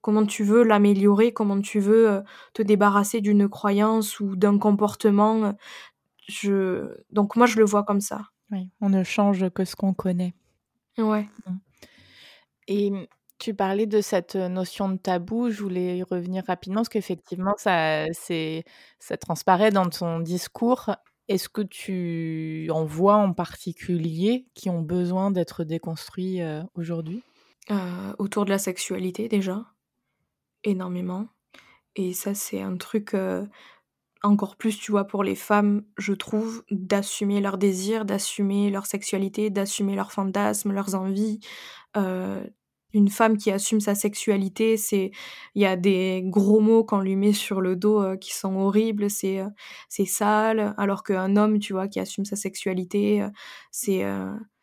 [0.01, 2.21] comment tu veux l'améliorer, comment tu veux euh,
[2.55, 5.55] te débarrasser d'une croyance ou d'un comportement?
[6.29, 6.97] Je...
[7.11, 8.23] Donc moi, je le vois comme ça.
[8.51, 10.35] Oui, on ne change que ce qu'on connaît.
[10.99, 11.29] Ouais.
[11.47, 11.57] Mmh.
[12.69, 13.09] Et
[13.43, 18.05] tu parlais de cette notion de tabou, je voulais y revenir rapidement parce qu'effectivement, ça,
[18.13, 20.95] ça transparaît dans ton discours.
[21.27, 26.41] Est-ce que tu en vois en particulier qui ont besoin d'être déconstruits
[26.77, 27.25] aujourd'hui?
[28.19, 29.65] Autour de la sexualité déjà,
[30.63, 31.27] énormément.
[31.97, 33.17] Et ça, c'est un truc
[34.23, 39.51] encore plus, tu vois, pour les femmes, je trouve, d'assumer leurs désirs, d'assumer leur sexualité,
[39.51, 41.41] d'assumer leurs fantasmes, leurs envies,
[42.95, 45.11] une femme qui assume sa sexualité, c'est
[45.55, 48.57] il y a des gros mots qu'on lui met sur le dos euh, qui sont
[48.57, 49.49] horribles, c'est euh,
[49.89, 53.29] c'est sale, alors qu'un homme, tu vois, qui assume sa sexualité, euh,
[53.71, 54.05] c'est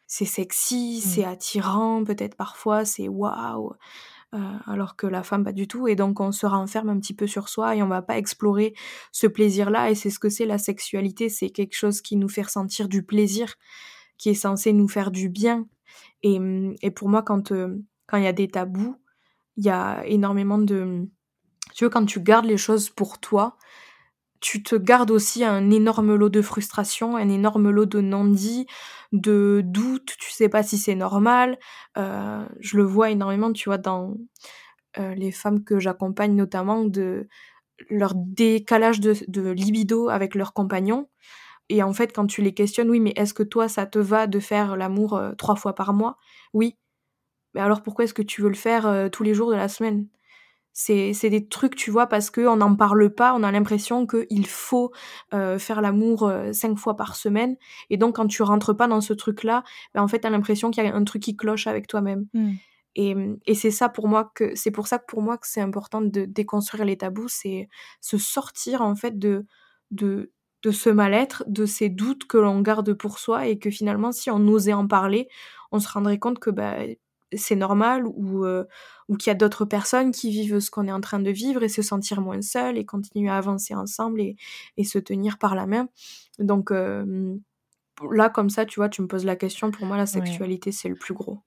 [0.07, 1.07] c'est sexy, mmh.
[1.09, 3.73] c'est attirant, peut-être parfois, c'est waouh.
[4.67, 7.27] alors que la femme pas du tout et donc on se renferme un petit peu
[7.27, 8.73] sur soi et on va pas explorer
[9.11, 12.29] ce plaisir là et c'est ce que c'est la sexualité c'est quelque chose qui nous
[12.29, 13.55] fait ressentir du plaisir
[14.19, 15.65] qui est censé nous faire du bien
[16.21, 17.51] et, mmh, et pour moi quand
[18.09, 18.95] quand il y a des tabous,
[19.55, 21.07] il y a énormément de...
[21.75, 23.55] Tu veux, quand tu gardes les choses pour toi,
[24.39, 28.65] tu te gardes aussi un énorme lot de frustration, un énorme lot de non-dits,
[29.11, 31.59] de doutes, tu sais pas si c'est normal.
[31.97, 34.15] Euh, je le vois énormément, tu vois, dans
[34.97, 37.27] euh, les femmes que j'accompagne notamment, de
[37.89, 41.09] leur décalage de, de libido avec leurs compagnons.
[41.69, 44.25] Et en fait, quand tu les questionnes, oui, mais est-ce que toi, ça te va
[44.25, 46.17] de faire l'amour euh, trois fois par mois?
[46.53, 46.78] Oui.
[47.53, 49.67] Mais alors pourquoi est-ce que tu veux le faire euh, tous les jours de la
[49.67, 50.07] semaine?
[50.71, 54.47] C'est, c'est des trucs, tu vois, parce qu'on n'en parle pas, on a l'impression qu'il
[54.47, 54.91] faut
[55.33, 57.57] euh, faire l'amour euh, cinq fois par semaine.
[57.89, 60.71] Et donc, quand tu rentres pas dans ce truc-là, ben, en fait, tu as l'impression
[60.71, 62.27] qu'il y a un truc qui cloche avec toi-même.
[62.33, 62.51] Mmh.
[62.95, 65.61] Et, et, c'est ça pour moi que c'est pour ça que pour moi que c'est
[65.61, 67.69] important de déconstruire les tabous, c'est
[68.01, 69.45] se sortir en fait de
[69.91, 70.31] de
[70.63, 74.29] de ce mal-être, de ces doutes que l'on garde pour soi et que finalement si
[74.29, 75.29] on osait en parler,
[75.71, 76.77] on se rendrait compte que bah,
[77.33, 78.65] c'est normal ou, euh,
[79.07, 81.63] ou qu'il y a d'autres personnes qui vivent ce qu'on est en train de vivre
[81.63, 84.35] et se sentir moins seul et continuer à avancer ensemble et,
[84.77, 85.87] et se tenir par la main.
[86.39, 87.35] Donc euh,
[88.11, 90.89] là, comme ça, tu vois, tu me poses la question, pour moi, la sexualité, c'est
[90.89, 91.39] le plus gros.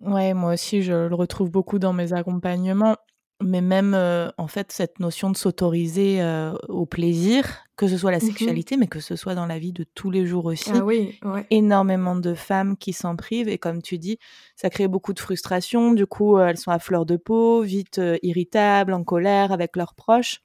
[0.00, 2.96] Ouais, moi aussi, je le retrouve beaucoup dans mes accompagnements
[3.42, 3.94] mais même
[4.38, 6.20] en fait cette notion de s'autoriser
[6.68, 9.72] au plaisir, que ce soit la mmh sexualité, mais que ce soit dans la vie
[9.72, 10.70] de tous les jours aussi.
[10.72, 11.18] Ah oui,
[11.50, 14.18] Énormément de femmes qui s'en privent et comme tu dis,
[14.56, 15.92] ça crée beaucoup de frustration.
[15.92, 20.42] Du coup, elles sont à fleur de peau, vite irritables, en colère avec leurs proches.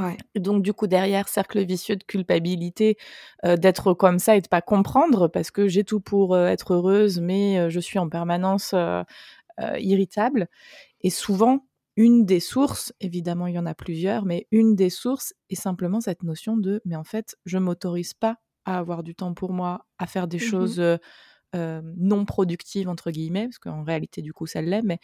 [0.00, 0.16] Ouais.
[0.36, 2.96] Donc du coup derrière cercle vicieux de culpabilité
[3.44, 7.68] d'être comme ça et de pas comprendre parce que j'ai tout pour être heureuse mais
[7.68, 8.74] je suis en permanence
[9.78, 10.48] irritable
[11.02, 11.66] Et souvent,
[11.96, 16.00] une des sources, évidemment il y en a plusieurs, mais une des sources est simplement
[16.00, 19.86] cette notion de mais en fait je m'autorise pas à avoir du temps pour moi,
[19.98, 20.82] à faire des mmh choses
[21.54, 24.98] non productives entre guillemets, parce qu'en réalité du coup ça l'est, mais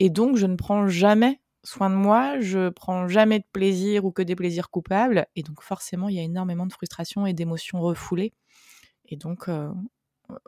[0.00, 4.12] et donc je ne prends jamais soin de moi, je prends jamais de plaisir ou
[4.12, 7.80] que des plaisirs coupables, et donc forcément il y a énormément de frustration et d'émotions
[7.82, 8.34] refoulées,
[9.08, 9.48] et donc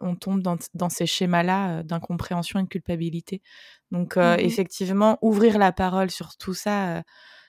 [0.00, 3.42] on tombe dans, ces schémas-là d'incompréhension et de culpabilité.
[3.90, 7.02] Donc, mmh effectivement, ouvrir la parole sur tout ça,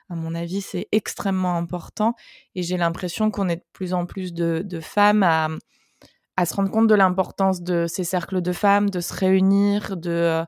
[0.10, 2.16] à mon avis, c'est extrêmement important.
[2.56, 5.50] Et j'ai l'impression qu'on est de plus en plus de, femmes à,
[6.46, 10.44] se rendre compte de l'importance de ces cercles de femmes, de se réunir, de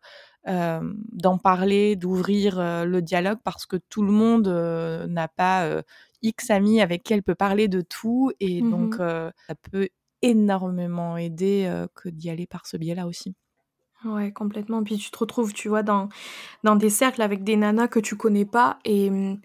[0.48, 4.48] d'en parler, d'ouvrir le dialogue, parce que tout le monde
[5.08, 5.84] n'a pas
[6.24, 8.32] X amis avec qui elle peut parler de tout.
[8.40, 9.90] Et mmh donc, ça peut
[10.22, 13.36] énormément aidé que d'y aller par ce biais-là aussi.
[14.04, 14.84] Ouais, complètement.
[14.84, 16.10] Puis tu te retrouves, tu vois, dans,
[16.64, 18.80] dans des cercles avec des nanas que tu connais pas.
[18.84, 19.40] Et mmh,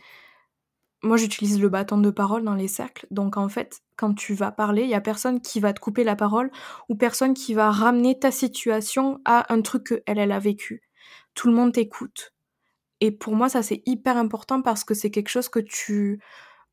[1.03, 3.07] moi, j'utilise le bâton de parole dans les cercles.
[3.11, 6.05] Donc, en fait, quand tu vas parler, il y a personne qui va te couper
[6.05, 6.51] la parole
[6.89, 10.83] ou personne qui va ramener ta situation à un truc qu'elle, elle a vécu.
[11.35, 12.33] Tout le monde t'écoute.
[13.01, 16.21] Et pour moi, ça, c'est hyper important parce que c'est quelque chose que tu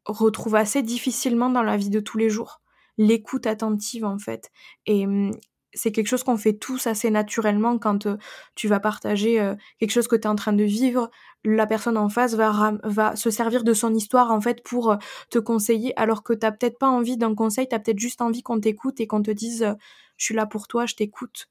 [0.05, 2.62] retrouves assez difficilement dans la vie de tous les jours
[2.97, 4.51] l'écoute attentive en fait.
[4.85, 5.31] Et mmh,
[5.73, 8.07] c'est quelque chose qu'on fait tous assez naturellement quand
[8.55, 11.09] tu vas partager quelque chose que tu es en train de vivre.
[11.43, 14.95] La personne en face va, va se servir de son histoire en fait pour
[15.29, 18.43] te conseiller alors que t'as peut-être pas envie d'un conseil, tu as peut-être juste envie
[18.43, 19.75] qu'on t'écoute et qu'on te dise
[20.17, 21.49] je suis là pour toi, je t'écoute.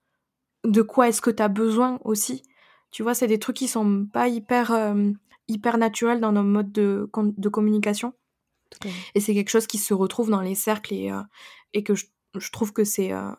[0.65, 2.43] De quoi est-ce que tu as besoin aussi?
[2.93, 4.95] Tu vois, c'est des trucs qui sont pas hyper,
[5.49, 8.15] hyper naturels dans nos modes de, de communication.
[9.15, 11.23] Et c'est quelque chose qui se retrouve dans les cercles et, euh,
[11.73, 12.07] et que je,
[12.51, 13.31] trouve que c'est euh,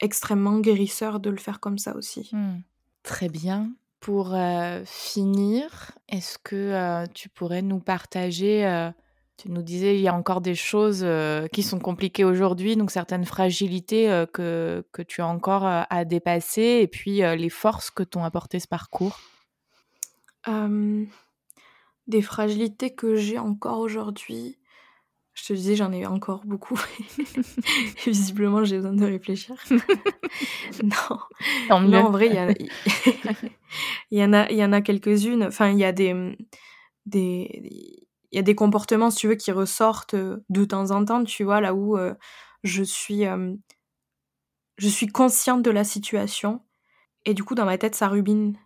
[0.00, 2.30] extrêmement guérisseur de le faire comme ça aussi.
[2.32, 2.58] Mmh.
[3.02, 3.72] Très bien.
[4.00, 8.90] Pour euh, finir, est-ce que tu pourrais nous partager
[9.38, 11.06] tu nous disais il y a encore des choses
[11.52, 16.86] qui sont compliquées aujourd'hui, donc certaines fragilités que, que tu as encore à dépasser, et
[16.86, 19.18] puis les forces que t'ont apporté ce parcours?
[22.06, 24.58] des fragilités que j'ai encore aujourd'hui.
[25.36, 26.80] Je te disais, j'en ai encore beaucoup.
[28.06, 29.54] Visiblement, j'ai besoin de réfléchir.
[30.82, 31.78] non.
[31.82, 32.50] non, en vrai, il y, a...
[34.10, 35.44] il y en a, il y en a quelques-unes.
[35.44, 36.38] Enfin, il y a des,
[37.04, 41.04] des, il y a des comportements, si tu veux, qui ressortent euh, de temps en
[41.04, 42.14] temps, tu vois, là où euh,
[42.64, 43.54] je suis, euh,
[44.78, 46.62] je suis consciente de la situation.
[47.26, 48.58] Et du coup, dans ma tête, ça rubine.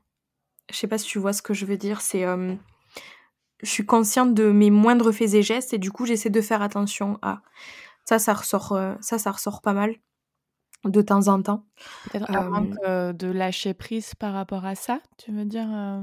[0.70, 2.00] Je sais pas si tu vois ce que je veux dire.
[2.00, 2.24] C'est
[3.62, 6.62] je suis consciente de mes moindres faits et gestes et du coup j'essaie de faire
[6.62, 7.42] attention à
[8.04, 9.94] ça ça ressort euh, ça ça ressort pas mal
[10.84, 11.66] de temps en temps
[12.10, 12.30] peut-être
[12.86, 16.02] euh, de lâcher prise par rapport à ça tu veux dire euh?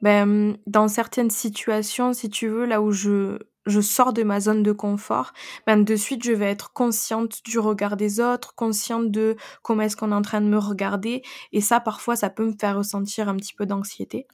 [0.00, 4.62] ben, dans certaines situations si tu veux là où je je sors de ma zone
[4.62, 5.32] de confort,
[5.66, 9.96] ben de suite je vais être consciente du regard des autres, consciente de comment est-ce
[9.96, 13.28] qu'on est en train de me regarder, et ça parfois ça peut me faire ressentir
[13.28, 14.26] un petit peu d'anxiété.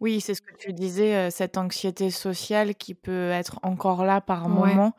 [0.00, 4.48] oui, c'est ce que tu disais, cette anxiété sociale qui peut être encore là par
[4.48, 4.94] moment.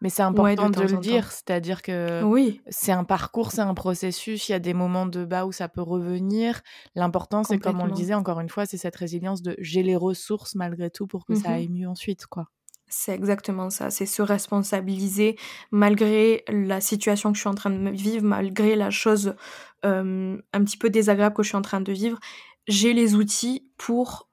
[0.00, 2.62] Mais c'est important de, le dire, c'est-à-dire que oui.
[2.68, 5.68] c'est un parcours, c'est un processus, il y a des moments de bas où ça
[5.68, 6.62] peut revenir.
[6.94, 9.96] L'important, c'est comme on le disait encore une fois, c'est cette résilience de j'ai les
[9.96, 12.46] ressources malgré tout pour que ça mmh aille mieux ensuite, quoi.
[12.92, 15.36] C'est exactement ça, c'est se responsabiliser
[15.70, 19.36] malgré la situation que je suis en train de vivre, malgré la chose
[19.84, 22.18] un petit peu désagréable que je suis en train de vivre.
[22.66, 24.28] J'ai les outils pour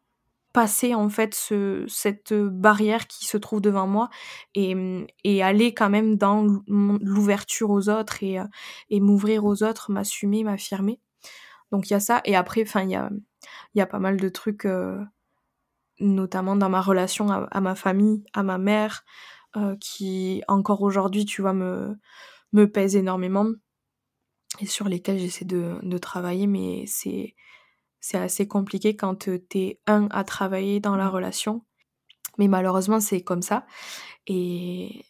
[0.53, 4.09] passer en fait ce, cette barrière qui se trouve devant moi
[4.55, 4.73] et,
[5.43, 8.39] aller quand même dans l'ouverture aux autres et,
[8.89, 10.99] et m'ouvrir aux autres, m'assumer, m'affirmer.
[11.71, 13.11] Donc il y a ça et après, il y a,
[13.75, 14.65] y a pas mal de trucs
[15.99, 19.03] notamment dans ma relation à, ma famille, à ma mère,
[19.55, 21.95] euh, qui encore aujourd'hui, tu vois, me,
[22.53, 23.47] me pèse énormément
[24.59, 27.35] et sur lesquels j'essaie de, de, travailler, mais c'est,
[27.99, 31.63] c'est assez compliqué quand t'es un à travailler dans la relation.
[32.37, 33.65] Mais malheureusement, c'est comme ça.
[34.27, 35.05] Et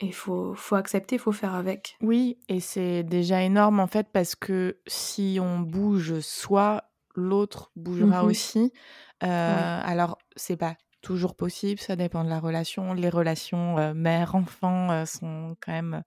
[0.00, 1.96] il faut, faut accepter, il faut faire avec.
[2.00, 8.22] Oui, et c'est déjà énorme en fait parce que si on bouge soi, l'autre bougera
[8.22, 8.72] mmh aussi.
[9.22, 12.92] Euh, alors, c'est pas toujours possible, ça dépend de la relation.
[12.94, 16.02] Les relations euh, mère-enfant euh, sont quand même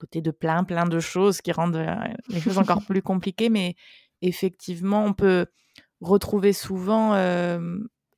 [0.00, 1.86] dotées de plein, plein de choses qui rendent
[2.28, 3.76] les choses encore plus compliquées, mais
[4.22, 5.46] effectivement, on peut
[6.00, 7.10] retrouver souvent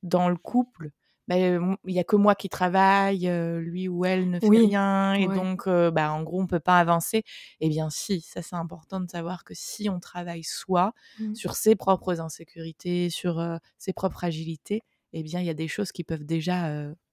[0.03, 0.91] dans le couple
[1.27, 5.27] bah, il y a que moi qui travaille, lui ou elle ne fait rien, et
[5.27, 7.23] donc, bah, en gros, on peut pas avancer.
[7.59, 11.35] Eh bien, si, ça c'est important de savoir que si on travaille soi mmh.
[11.35, 13.43] sur ses propres insécurités, sur
[13.77, 16.71] ses propres fragilités, eh bien, il y a des choses qui peuvent déjà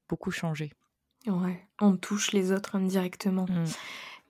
[0.08, 0.72] beaucoup changer.
[1.26, 3.46] Ouais, on touche les autres indirectement.
[3.48, 3.64] Mmh.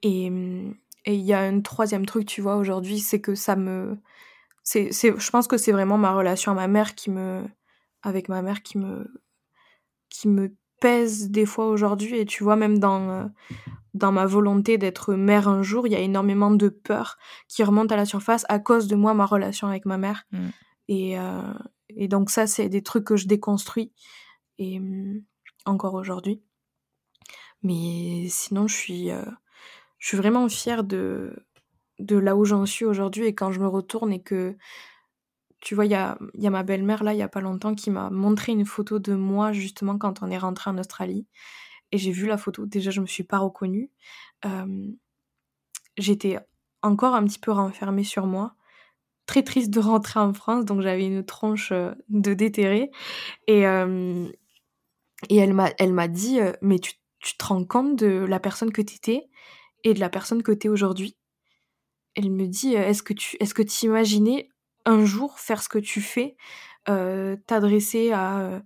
[0.03, 0.75] Et mmh,
[1.05, 3.99] et il y a un troisième truc, tu vois, aujourd'hui, c'est que ça me,
[4.63, 7.45] c'est, je pense que c'est vraiment ma relation à ma mère qui me,
[8.03, 9.23] avec ma mère qui me,
[10.15, 12.19] qui me pèse des fois aujourd'hui.
[12.19, 13.25] Et tu vois, même dans, euh,
[13.95, 17.91] dans ma volonté d'être mère un jour, il y a énormément de peur qui remonte
[17.91, 20.25] à la surface à cause de moi, ma relation avec ma mère.
[20.31, 20.49] Mm.
[20.89, 21.53] Et, euh,
[21.89, 23.93] et donc ça, c'est des trucs que je déconstruis.
[24.59, 25.25] Et mm,
[25.67, 26.43] encore aujourd'hui.
[27.63, 29.25] Mais sinon, je suis, euh,
[29.99, 31.35] je suis vraiment fière de,
[31.99, 33.27] de là où j'en suis aujourd'hui.
[33.27, 34.57] Et quand je me retourne et que
[35.65, 36.19] tu vois, il y a,
[36.51, 39.53] ma belle-mère, là, il y a pas longtemps, qui m'a montré une photo de moi,
[39.53, 41.27] justement, quand on est rentré en Australie.
[41.91, 42.67] Et j'ai vu la photo.
[42.67, 43.91] Déjà, je me suis pas reconnue.
[45.97, 46.39] J'étais
[46.83, 48.55] encore un petit peu renfermée sur moi.
[49.27, 52.91] Très triste de rentrer en France, donc j'avais une tronche de déterré.
[53.47, 53.63] Et,
[55.31, 58.97] et elle m'a dit Mais tu, tu te rends compte de la personne que tu
[58.97, 59.31] étais
[59.83, 61.17] et de la personne que tu es aujourd'hui?
[62.17, 64.51] Elle me dit Est-ce que tu est-ce que imaginais
[64.85, 66.37] un jour faire ce que tu fais,
[66.89, 68.63] euh, t'adresser à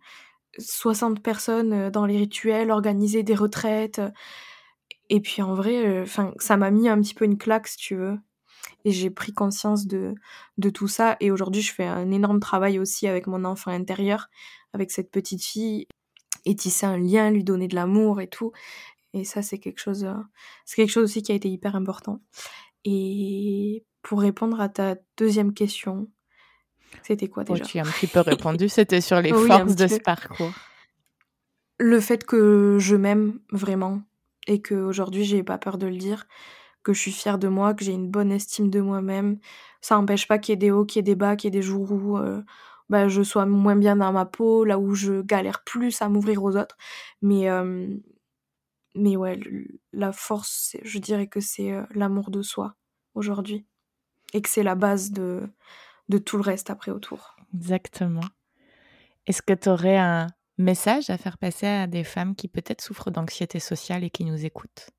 [0.59, 4.01] 60 personnes dans les rituels, organiser des retraites.
[5.11, 6.05] Et puis en vrai,
[6.39, 8.19] ça m'a mis un petit peu une claque, si tu veux.
[8.85, 10.14] Et j'ai pris conscience de,
[10.59, 11.16] de tout ça.
[11.21, 14.29] Et aujourd'hui, je fais un énorme travail aussi avec mon enfant intérieur,
[14.73, 15.87] avec cette petite fille,
[16.45, 18.53] et tisser un lien, lui donner de l'amour et tout.
[19.14, 20.07] Et ça, c'est quelque chose,
[20.64, 22.21] c'est quelque chose aussi qui a été hyper important.
[22.85, 26.09] Et pour répondre à ta deuxième question,
[27.03, 29.87] c'était quoi déjà oh, Tu as un petit peu répondu, c'était sur les forces de
[29.87, 30.55] ce parcours.
[31.79, 34.01] Le fait que je m'aime vraiment
[34.47, 36.27] et qu'aujourd'hui j'ai pas peur de le dire,
[36.83, 39.41] que je suis fière de moi, que j'ai une bonne estime de moi-même.
[39.83, 41.55] Ça n'empêche pas qu'il y ait des hauts, qu'il y ait des bas, qu'il y
[41.55, 42.41] ait des jours où euh,
[42.89, 46.43] bah, je sois moins bien dans ma peau, là où je galère plus à m'ouvrir
[46.43, 46.79] aux autres.
[47.21, 47.95] Mais, euh,
[48.95, 49.39] mais ouais,
[49.93, 52.75] la force, je dirais que c'est euh, l'amour de soi
[53.15, 53.67] aujourd'hui
[54.33, 55.49] et que c'est la base de,
[56.09, 57.37] de tout le reste après autour.
[57.55, 58.24] Exactement.
[59.26, 60.26] Est-ce que tu aurais un
[60.59, 64.45] message à faire passer à des femmes qui peut-être souffrent d'anxiété sociale et qui nous
[64.45, 64.91] écoutent?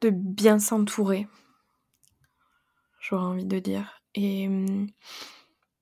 [0.00, 1.28] De bien s'entourer,
[3.00, 4.02] j'aurais envie de dire.
[4.14, 4.48] Et,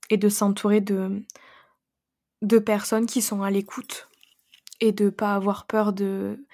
[0.08, 1.24] et de s'entourer de,
[2.42, 4.08] de personnes qui sont à l'écoute
[4.80, 6.46] et de pas avoir peur de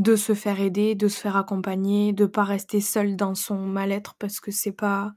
[0.00, 4.14] de se faire aider, de se faire accompagner, de pas rester seul dans son mal-être
[4.18, 5.12] parce que c'est pas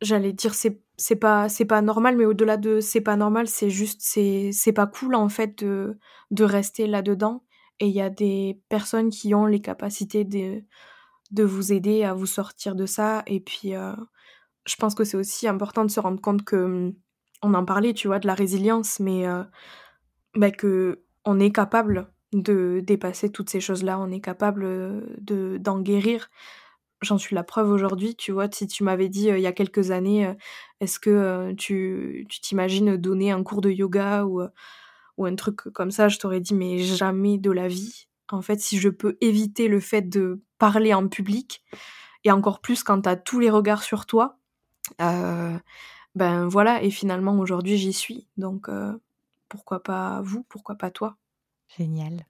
[0.00, 3.70] j'allais dire c'est c'est pas c'est pas normal mais au-delà de c'est pas normal, c'est
[3.70, 5.98] juste c'est c'est pas cool en fait de
[6.32, 7.44] de rester là-dedans.
[7.80, 10.62] Et il y a des personnes qui ont les capacités de
[11.32, 13.22] de vous aider à vous sortir de ça.
[13.26, 13.94] Et puis euh,
[14.66, 16.92] je pense que c'est aussi important de se rendre compte que
[17.42, 19.44] on en parlait, tu vois, de la résilience mais euh,
[20.36, 24.64] bah, que on est capable de dépasser toutes ces choses-là, on est capable
[25.20, 26.30] de d'en guérir.
[27.02, 29.90] J'en suis la preuve aujourd'hui, tu vois, si tu m'avais dit il y a quelques
[29.90, 30.34] années,
[30.80, 34.42] est-ce que tu t'imagines donner un cours de yoga ou,
[35.18, 38.06] ou un truc comme ça, je t'aurais dit mais jamais de la vie.
[38.30, 41.62] En fait, si je peux éviter le fait de parler en public,
[42.24, 44.38] et encore plus quand tu as tous les regards sur toi,
[46.14, 48.28] ben voilà, et finalement aujourd'hui j'y suis.
[48.36, 48.68] Donc
[49.48, 51.16] pourquoi pas vous, pourquoi pas toi
[51.76, 52.26] Génial.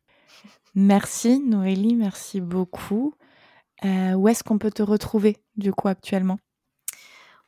[0.74, 3.14] Merci Noélie, merci beaucoup.
[3.84, 6.38] Euh, où est-ce qu'on peut te retrouver du coup actuellement?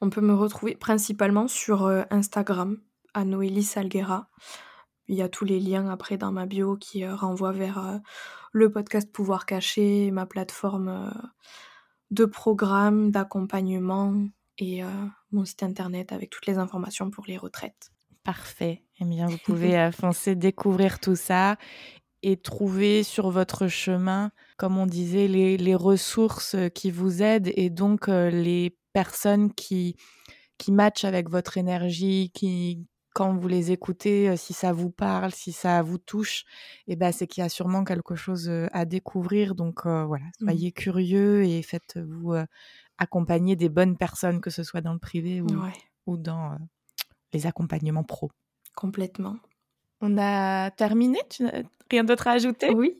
[0.01, 2.79] On peut me retrouver principalement sur euh, Instagram
[3.15, 4.29] à Noélie Salguera.
[5.07, 8.01] Il y a tous les liens après dans ma bio qui euh, renvoient vers
[8.53, 11.13] le podcast Pouvoir Caché, ma plateforme
[12.11, 14.15] de programme, d'accompagnement
[14.59, 14.83] et
[15.33, 17.94] mon site internet avec toutes les informations pour les retraites.
[18.25, 18.83] Parfait.
[19.01, 21.57] Eh bien, vous pouvez euh, foncer découvrir tout ça
[22.22, 28.09] et trouver sur votre chemin, comme on disait, les, ressources qui vous aident et donc
[28.09, 29.97] euh, les personnes qui,
[30.57, 35.33] qui matchent avec votre énergie, qui, quand vous les écoutez, euh, si ça vous parle,
[35.33, 36.45] si ça vous touche,
[36.87, 39.55] eh ben, c'est qu'il y a sûrement quelque chose à découvrir.
[39.55, 40.45] Donc voilà, mmh.
[40.45, 42.37] soyez curieux et faites-vous
[42.97, 45.49] accompagner des bonnes personnes, que ce soit dans le privé ou,
[46.07, 46.57] ou dans
[47.35, 48.30] les accompagnements pro.
[48.74, 49.37] Complètement.
[50.01, 51.45] On a terminé tu
[51.91, 52.70] Rien d'autre à ajouter?
[52.70, 52.97] Oui.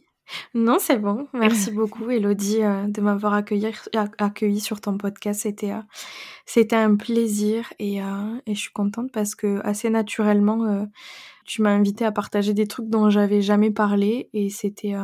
[0.55, 1.27] Non, c'est bon.
[1.35, 3.73] Merci beaucoup, Elodie, euh, de m'avoir accueilli,
[4.19, 5.41] accueilli sur ton podcast.
[5.41, 5.81] C'était, euh,
[6.47, 10.87] c'était un plaisir et, euh, et je suis contente parce que assez naturellement,
[11.45, 14.95] tu m'as invité à partager des trucs dont j'avais jamais parlé et c'était,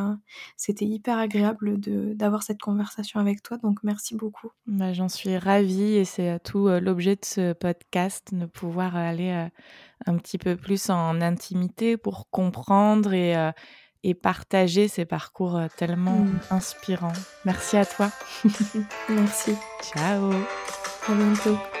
[0.57, 3.57] c'était hyper agréable de, d'avoir cette conversation avec toi.
[3.57, 4.49] Donc, merci beaucoup.
[4.67, 9.47] Bah, j'en suis ravie et c'est tout l'objet de ce podcast, de pouvoir aller
[10.05, 13.35] un petit peu plus en intimité pour comprendre et
[14.03, 16.39] et partager ces parcours euh, tellement mm.
[16.49, 17.13] inspirants.
[17.45, 18.11] Merci à toi.
[19.09, 19.55] Merci.
[19.81, 20.31] Ciao.
[21.07, 21.80] À bientôt.